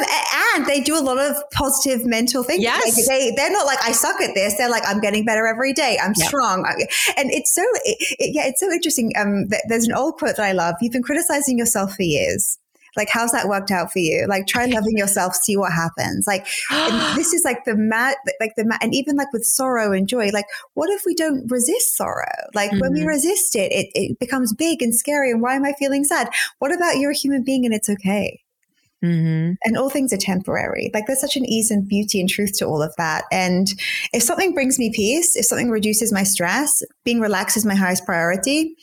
and 0.55 0.65
they 0.65 0.81
do 0.81 0.97
a 0.97 1.01
lot 1.01 1.17
of 1.17 1.35
positive 1.53 2.05
mental 2.05 2.43
things. 2.43 2.61
Yes. 2.63 2.95
Like, 2.97 3.05
they 3.07 3.33
they're 3.35 3.51
not 3.51 3.65
like 3.65 3.79
I 3.83 3.91
suck 3.91 4.21
at 4.21 4.33
this. 4.33 4.55
They're 4.57 4.69
like 4.69 4.83
I'm 4.87 5.01
getting 5.01 5.25
better 5.25 5.45
every 5.47 5.73
day. 5.73 5.97
I'm 6.01 6.13
Yep. 6.15 6.27
strong. 6.27 6.65
And 7.17 7.31
it's 7.31 7.53
so 7.53 7.63
it, 7.83 7.97
it- 8.19 8.35
yeah, 8.35 8.45
it's 8.47 8.59
so 8.61 8.71
interesting. 8.71 9.11
Um, 9.17 9.47
there's 9.67 9.85
an 9.87 9.93
old 9.93 10.17
quote 10.17 10.37
that 10.37 10.45
I 10.45 10.51
love. 10.53 10.75
You've 10.81 10.93
been 10.93 11.03
criticizing 11.03 11.57
yourself 11.57 11.95
for 11.95 12.03
years. 12.03 12.57
Like 12.97 13.09
how's 13.11 13.31
that 13.31 13.47
worked 13.47 13.71
out 13.71 13.91
for 13.91 13.99
you? 13.99 14.25
Like 14.27 14.47
try 14.47 14.65
loving 14.65 14.97
yourself, 14.97 15.35
see 15.35 15.55
what 15.57 15.71
happens. 15.71 16.25
Like 16.27 16.47
and 16.71 16.99
this 17.17 17.33
is 17.33 17.43
like 17.45 17.65
the 17.65 17.75
mad, 17.75 18.15
like 18.39 18.53
the 18.57 18.65
mad, 18.65 18.79
and 18.81 18.93
even 18.93 19.15
like 19.15 19.31
with 19.33 19.45
sorrow 19.45 19.91
and 19.91 20.07
joy. 20.07 20.29
Like 20.29 20.45
what 20.73 20.89
if 20.89 21.03
we 21.05 21.15
don't 21.15 21.49
resist 21.51 21.95
sorrow? 21.95 22.25
Like 22.53 22.71
when 22.73 22.93
we 22.93 23.01
Mhm. 23.01 23.07
resist 23.07 23.55
it, 23.55 23.71
it, 23.71 23.87
it 23.93 24.19
becomes 24.19 24.53
big 24.53 24.81
and 24.81 24.95
scary. 24.95 25.31
And 25.31 25.41
why 25.41 25.55
am 25.55 25.65
I 25.65 25.73
feeling 25.79 26.03
sad? 26.03 26.29
What 26.59 26.73
about 26.73 26.97
you're 26.97 27.11
a 27.11 27.15
human 27.15 27.43
being 27.43 27.65
and 27.65 27.73
it's 27.73 27.89
okay? 27.89 28.41
Mhm. 29.03 29.55
and 29.63 29.77
all 29.79 29.89
things 29.89 30.13
are 30.13 30.17
temporary. 30.17 30.91
Like 30.93 31.07
there's 31.07 31.19
such 31.21 31.35
an 31.35 31.43
ease 31.43 31.71
and 31.71 31.87
beauty 31.87 32.19
and 32.19 32.29
truth 32.29 32.51
to 32.59 32.67
all 32.67 32.83
of 32.83 32.93
that. 32.99 33.23
And 33.31 33.67
if 34.13 34.21
something 34.21 34.53
brings 34.53 34.77
me 34.77 34.91
peace, 34.93 35.35
if 35.35 35.43
something 35.45 35.71
reduces 35.71 36.13
my 36.13 36.21
stress, 36.21 36.83
being 37.03 37.19
relaxed 37.19 37.57
is 37.57 37.65
my 37.65 37.73
highest 37.73 38.05
priority. 38.05 38.75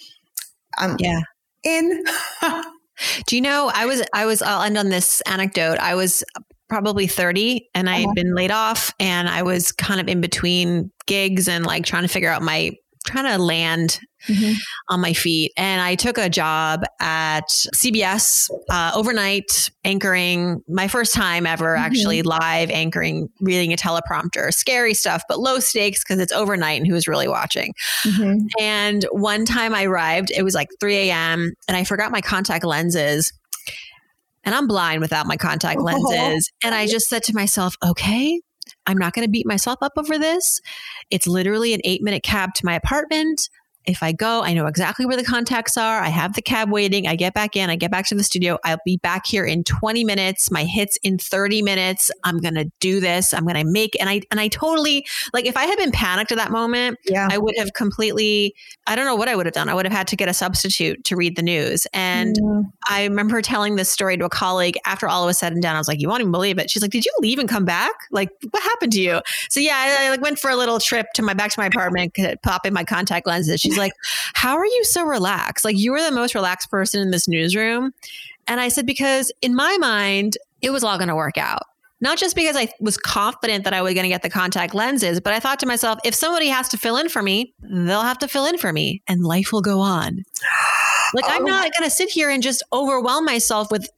I'm 0.76 0.96
Yeah. 0.98 1.20
in. 1.62 2.02
Do 3.26 3.36
you 3.36 3.42
know 3.42 3.70
I 3.74 3.86
was 3.86 4.02
I 4.12 4.24
was 4.26 4.42
I'll 4.42 4.62
end 4.62 4.76
on 4.78 4.88
this 4.88 5.20
anecdote. 5.22 5.78
I 5.78 5.94
was 5.94 6.24
probably 6.68 7.06
30 7.06 7.68
and 7.74 7.88
I 7.88 7.94
Uh-huh. 7.94 8.08
had 8.08 8.14
been 8.14 8.34
laid 8.34 8.50
off 8.50 8.92
and 9.00 9.28
I 9.28 9.42
was 9.42 9.72
kind 9.72 10.00
of 10.00 10.08
in 10.08 10.20
between 10.20 10.90
gigs 11.06 11.48
and 11.48 11.64
like 11.64 11.84
trying 11.86 12.02
to 12.02 12.08
figure 12.08 12.30
out 12.30 12.42
my 12.42 12.72
trying 13.08 13.24
to 13.36 13.42
land 13.42 14.00
on 14.88 15.00
my 15.00 15.12
feet. 15.12 15.52
And 15.56 15.80
I 15.80 15.94
took 15.94 16.18
a 16.18 16.28
job 16.28 16.82
at 17.00 17.48
CBS 17.74 18.50
uh, 18.68 18.90
overnight 18.94 19.70
anchoring 19.84 20.62
my 20.68 20.88
first 20.88 21.14
time 21.14 21.46
ever 21.46 21.76
Mhm. 21.76 21.80
actually 21.80 22.22
live 22.22 22.70
anchoring, 22.70 23.28
reading 23.40 23.72
a 23.72 23.76
teleprompter. 23.76 24.52
Scary 24.52 24.92
stuff, 24.94 25.22
but 25.28 25.38
low 25.38 25.60
stakes 25.60 26.02
because 26.04 26.20
it's 26.20 26.32
overnight 26.32 26.80
and 26.80 26.86
who's 26.90 27.06
really 27.08 27.28
watching. 27.28 27.72
Mhm. 28.04 28.40
And 28.60 29.04
one 29.12 29.44
time 29.44 29.74
I 29.74 29.84
arrived, 29.84 30.30
it 30.36 30.42
was 30.42 30.54
like 30.54 30.68
3 30.80 30.96
a.m. 31.10 31.52
and 31.68 31.76
I 31.76 31.84
forgot 31.84 32.10
my 32.12 32.20
contact 32.20 32.64
lenses. 32.64 33.32
And 34.44 34.54
I'm 34.54 34.66
blind 34.66 35.00
without 35.00 35.26
my 35.26 35.36
contact 35.36 35.78
Oh. 35.80 35.84
lenses. 36.10 36.50
And 36.64 36.74
I 36.74 36.86
just 36.86 37.08
said 37.08 37.22
to 37.24 37.34
myself, 37.34 37.76
okay, 37.84 38.40
I'm 38.88 38.98
not 38.98 39.12
going 39.12 39.26
to 39.26 39.30
beat 39.30 39.46
myself 39.46 39.78
up 39.82 39.92
over 39.96 40.18
this. 40.18 40.60
It's 41.10 41.26
literally 41.26 41.74
an 41.74 41.80
eight 41.84 42.02
minute 42.02 42.24
cab 42.24 42.54
to 42.54 42.66
my 42.66 42.74
apartment. 42.74 43.48
If 43.88 44.02
I 44.02 44.12
go, 44.12 44.42
I 44.42 44.52
know 44.52 44.66
exactly 44.66 45.06
where 45.06 45.16
the 45.16 45.24
contacts 45.24 45.76
are. 45.76 46.00
I 46.00 46.08
have 46.08 46.34
the 46.34 46.42
cab 46.42 46.70
waiting. 46.70 47.06
I 47.06 47.16
get 47.16 47.34
back 47.34 47.56
in, 47.56 47.70
I 47.70 47.76
get 47.76 47.90
back 47.90 48.06
to 48.08 48.14
the 48.14 48.22
studio. 48.22 48.58
I'll 48.64 48.78
be 48.84 48.98
back 48.98 49.26
here 49.26 49.44
in 49.44 49.64
20 49.64 50.04
minutes. 50.04 50.50
My 50.50 50.64
hits 50.64 50.98
in 51.02 51.18
30 51.18 51.62
minutes. 51.62 52.10
I'm 52.24 52.38
going 52.38 52.54
to 52.54 52.70
do 52.80 53.00
this. 53.00 53.32
I'm 53.32 53.44
going 53.44 53.56
to 53.56 53.64
make 53.64 53.98
and 54.00 54.08
I 54.08 54.20
and 54.30 54.38
I 54.40 54.48
totally 54.48 55.06
like 55.32 55.46
if 55.46 55.56
I 55.56 55.64
had 55.64 55.78
been 55.78 55.90
panicked 55.92 56.30
at 56.32 56.38
that 56.38 56.50
moment, 56.50 56.98
Yeah. 57.06 57.28
I 57.30 57.38
would 57.38 57.54
have 57.58 57.72
completely, 57.72 58.54
I 58.86 58.94
don't 58.94 59.06
know 59.06 59.16
what 59.16 59.28
I 59.28 59.34
would 59.36 59.46
have 59.46 59.54
done. 59.54 59.68
I 59.68 59.74
would 59.74 59.86
have 59.86 59.92
had 59.92 60.06
to 60.08 60.16
get 60.16 60.28
a 60.28 60.34
substitute 60.34 61.04
to 61.04 61.16
read 61.16 61.36
the 61.36 61.42
news. 61.42 61.86
And 61.92 62.36
Mm. 62.38 62.64
I 62.88 63.04
remember 63.04 63.40
telling 63.42 63.76
this 63.76 63.90
story 63.90 64.16
to 64.18 64.24
a 64.24 64.28
colleague 64.28 64.76
after 64.84 65.08
all 65.08 65.26
was 65.26 65.38
said 65.38 65.52
and 65.52 65.62
done. 65.62 65.74
I 65.74 65.78
was 65.78 65.88
like, 65.88 66.00
you 66.00 66.08
won't 66.08 66.20
even 66.20 66.32
believe 66.32 66.58
it. 66.58 66.70
She's 66.70 66.82
like, 66.82 66.90
did 66.90 67.04
you 67.04 67.12
leave 67.20 67.38
and 67.38 67.48
come 67.48 67.64
back? 67.64 67.92
Like, 68.10 68.28
what 68.50 68.62
happened 68.62 68.92
to 68.92 69.00
you? 69.00 69.20
So 69.50 69.60
yeah, 69.60 69.74
I, 69.76 70.06
I 70.06 70.10
like 70.10 70.20
went 70.20 70.38
for 70.38 70.50
a 70.50 70.56
little 70.56 70.78
trip 70.78 71.06
to 71.14 71.22
my 71.22 71.32
back 71.34 71.50
to 71.52 71.60
my 71.60 71.66
apartment, 71.66 72.16
pop 72.42 72.66
in 72.66 72.74
my 72.74 72.84
contact 72.84 73.26
lenses. 73.26 73.60
She's 73.60 73.77
like, 73.78 73.92
how 74.34 74.56
are 74.56 74.66
you 74.66 74.84
so 74.84 75.04
relaxed? 75.04 75.64
Like 75.64 75.76
you 75.78 75.92
were 75.92 76.02
the 76.02 76.10
most 76.10 76.34
relaxed 76.34 76.70
person 76.70 77.00
in 77.00 77.10
this 77.10 77.28
newsroom. 77.28 77.92
And 78.46 78.60
I 78.60 78.68
said, 78.68 78.86
because 78.86 79.32
in 79.42 79.54
my 79.54 79.76
mind, 79.78 80.36
it 80.62 80.70
was 80.70 80.82
all 80.84 80.96
going 80.98 81.08
to 81.08 81.14
work 81.16 81.38
out. 81.38 81.62
Not 82.00 82.16
just 82.16 82.36
because 82.36 82.56
I 82.56 82.68
was 82.80 82.96
confident 82.96 83.64
that 83.64 83.72
I 83.74 83.82
was 83.82 83.92
going 83.92 84.04
to 84.04 84.08
get 84.08 84.22
the 84.22 84.30
contact 84.30 84.72
lenses, 84.72 85.20
but 85.20 85.32
I 85.32 85.40
thought 85.40 85.58
to 85.60 85.66
myself, 85.66 85.98
if 86.04 86.14
somebody 86.14 86.46
has 86.46 86.68
to 86.68 86.76
fill 86.76 86.96
in 86.96 87.08
for 87.08 87.22
me, 87.22 87.52
they'll 87.60 88.02
have 88.02 88.18
to 88.18 88.28
fill 88.28 88.46
in 88.46 88.56
for 88.56 88.72
me 88.72 89.02
and 89.08 89.24
life 89.24 89.52
will 89.52 89.62
go 89.62 89.80
on. 89.80 90.22
Like, 91.12 91.24
I'm 91.26 91.42
Oh. 91.42 91.46
not 91.46 91.70
going 91.76 91.88
to 91.88 91.94
sit 91.94 92.08
here 92.08 92.30
and 92.30 92.40
just 92.42 92.62
overwhelm 92.72 93.24
myself 93.24 93.70
with 93.72 93.88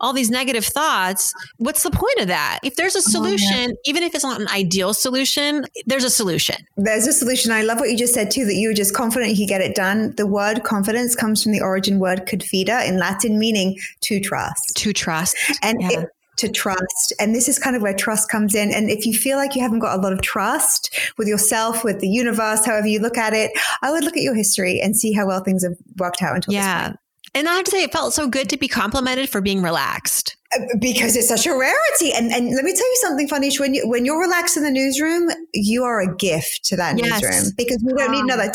all 0.00 0.12
these 0.12 0.30
negative 0.30 0.64
thoughts. 0.64 1.32
What's 1.56 1.82
the 1.82 1.90
point 1.90 2.18
of 2.20 2.28
that? 2.28 2.60
If 2.62 2.76
there's 2.76 2.94
a 2.94 2.98
Oh, 2.98 3.02
yeah. 3.06 3.12
solution, 3.36 3.76
even 3.84 4.02
if 4.02 4.14
it's 4.14 4.24
not 4.24 4.40
an 4.40 4.48
ideal 4.48 4.94
solution, 4.94 5.64
there's 5.86 6.04
a 6.04 6.10
solution. 6.10 6.56
There's 6.76 7.06
a 7.06 7.12
solution. 7.12 7.52
I 7.52 7.62
love 7.62 7.80
what 7.80 7.90
you 7.90 7.96
just 7.96 8.14
said 8.14 8.30
too, 8.30 8.44
that 8.44 8.54
you 8.54 8.68
were 8.68 8.74
just 8.74 8.94
confident 8.94 9.32
you 9.32 9.46
could 9.46 9.48
get 9.50 9.60
it 9.60 9.74
done. 9.74 10.14
The 10.16 10.26
word 10.26 10.64
confidence 10.64 11.14
comes 11.14 11.42
from 11.42 11.52
the 11.52 11.60
origin 11.60 11.98
word 11.98 12.26
confida 12.26 12.86
in 12.86 12.98
Latin, 12.98 13.38
meaning 13.38 13.76
to 14.02 14.20
trust. 14.20 14.76
To 14.76 14.92
trust. 14.92 15.36
and 15.62 15.80
Yeah. 15.80 16.00
it, 16.00 16.08
to 16.38 16.48
trust. 16.48 17.12
And 17.18 17.34
this 17.34 17.48
is 17.48 17.58
kind 17.58 17.74
of 17.74 17.82
where 17.82 17.92
trust 17.94 18.30
comes 18.30 18.54
in. 18.54 18.72
And 18.72 18.88
if 18.90 19.04
you 19.04 19.12
feel 19.12 19.36
like 19.38 19.56
you 19.56 19.62
haven't 19.62 19.80
got 19.80 19.98
a 19.98 20.00
lot 20.00 20.12
of 20.12 20.20
trust 20.22 20.96
with 21.18 21.26
yourself, 21.26 21.82
with 21.82 21.98
the 21.98 22.06
universe, 22.08 22.64
however 22.64 22.86
you 22.86 23.00
look 23.00 23.18
at 23.18 23.34
it, 23.34 23.50
I 23.82 23.90
would 23.90 24.04
look 24.04 24.16
at 24.16 24.22
your 24.22 24.34
history 24.36 24.80
and 24.80 24.96
see 24.96 25.12
how 25.12 25.26
well 25.26 25.42
things 25.42 25.64
have 25.64 25.74
worked 25.98 26.22
out 26.22 26.36
until 26.36 26.54
Yeah. 26.54 26.92
And 27.34 27.48
I 27.48 27.54
have 27.56 27.64
to 27.64 27.70
say, 27.70 27.82
it 27.82 27.92
felt 27.92 28.14
so 28.14 28.26
good 28.28 28.48
to 28.50 28.56
be 28.56 28.68
complimented 28.68 29.28
for 29.28 29.40
being 29.40 29.62
relaxed. 29.62 30.36
because 30.80 31.14
it's 31.14 31.28
such 31.28 31.46
a 31.46 31.50
rarity. 31.54 32.10
And 32.14 32.32
and 32.32 32.54
let 32.54 32.64
me 32.64 32.72
tell 32.72 32.88
you 32.90 32.98
something 33.02 33.28
funny. 33.28 33.54
When 33.58 33.74
you 33.74 33.86
when 33.86 34.06
you're 34.06 34.18
relaxed 34.18 34.56
in 34.56 34.62
the 34.62 34.70
newsroom, 34.70 35.28
you 35.52 35.84
are 35.84 36.00
a 36.00 36.16
gift 36.16 36.64
to 36.64 36.76
that 36.76 36.96
Yes. 36.98 37.20
newsroom 37.22 37.52
because 37.56 37.82
we 37.84 37.92
don't 37.92 38.12
need 38.12 38.20
Um, 38.20 38.30
another. 38.30 38.50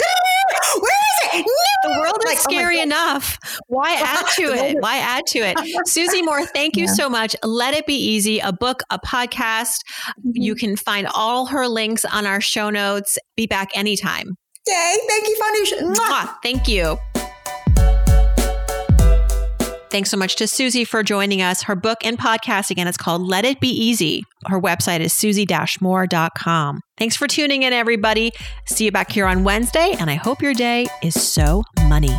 Where 0.79 0.91
is 1.35 1.39
it? 1.41 1.45
The 1.83 1.89
world 1.99 2.17
is 2.19 2.25
Like, 2.25 2.37
oh 2.39 2.41
scary 2.51 2.77
God. 2.77 2.83
enough. 2.83 3.37
Why 3.67 3.93
add 3.99 4.25
to 4.37 4.41
it? 4.53 4.77
Why 4.79 4.97
add 4.97 5.23
to 5.27 5.39
it? 5.39 5.87
Susie 5.87 6.23
Moore, 6.23 6.45
thank 6.47 6.75
you 6.75 6.85
Yeah. 6.85 6.93
so 6.93 7.09
much. 7.09 7.35
Let 7.43 7.75
It 7.75 7.85
Be 7.85 7.93
Easy, 7.95 8.39
a 8.39 8.51
book, 8.51 8.81
a 8.89 8.97
podcast. 8.97 9.81
You 10.33 10.55
can 10.55 10.75
find 10.75 11.07
all 11.13 11.45
her 11.47 11.67
links 11.67 12.05
on 12.05 12.25
our 12.25 12.41
show 12.41 12.71
notes. 12.71 13.19
Be 13.37 13.45
back 13.45 13.69
anytime. 13.75 14.35
Yay! 14.65 14.97
Thank 15.07 15.27
you, 15.27 15.37
Farnoosh. 15.39 15.95
Mwah. 15.95 15.95
Mwah. 15.95 16.35
Thank 16.41 16.67
you. 16.67 16.97
Thanks 19.93 20.09
so 20.09 20.17
much 20.17 20.37
to 20.37 20.47
Susie 20.47 20.85
for 20.85 21.03
joining 21.03 21.43
us. 21.43 21.61
Her 21.61 21.75
book 21.75 21.99
and 22.03 22.17
podcast, 22.17 22.71
again, 22.71 22.87
it's 22.87 22.97
called 22.97 23.21
Let 23.21 23.45
It 23.45 23.59
Be 23.59 23.69
Easy. 23.69 24.23
Her 24.47 24.59
website 24.59 25.01
is 25.01 25.13
susie-moore.com. 25.13 26.81
Thanks 26.97 27.15
for 27.15 27.27
tuning 27.27 27.61
in, 27.61 27.73
everybody. 27.73 28.31
See 28.65 28.85
you 28.85 28.91
back 28.91 29.11
here 29.11 29.27
on 29.27 29.43
Wednesday, 29.43 29.95
and 29.99 30.09
I 30.09 30.15
hope 30.15 30.41
your 30.41 30.55
day 30.55 30.87
is 31.03 31.13
so 31.13 31.61
money. 31.89 32.09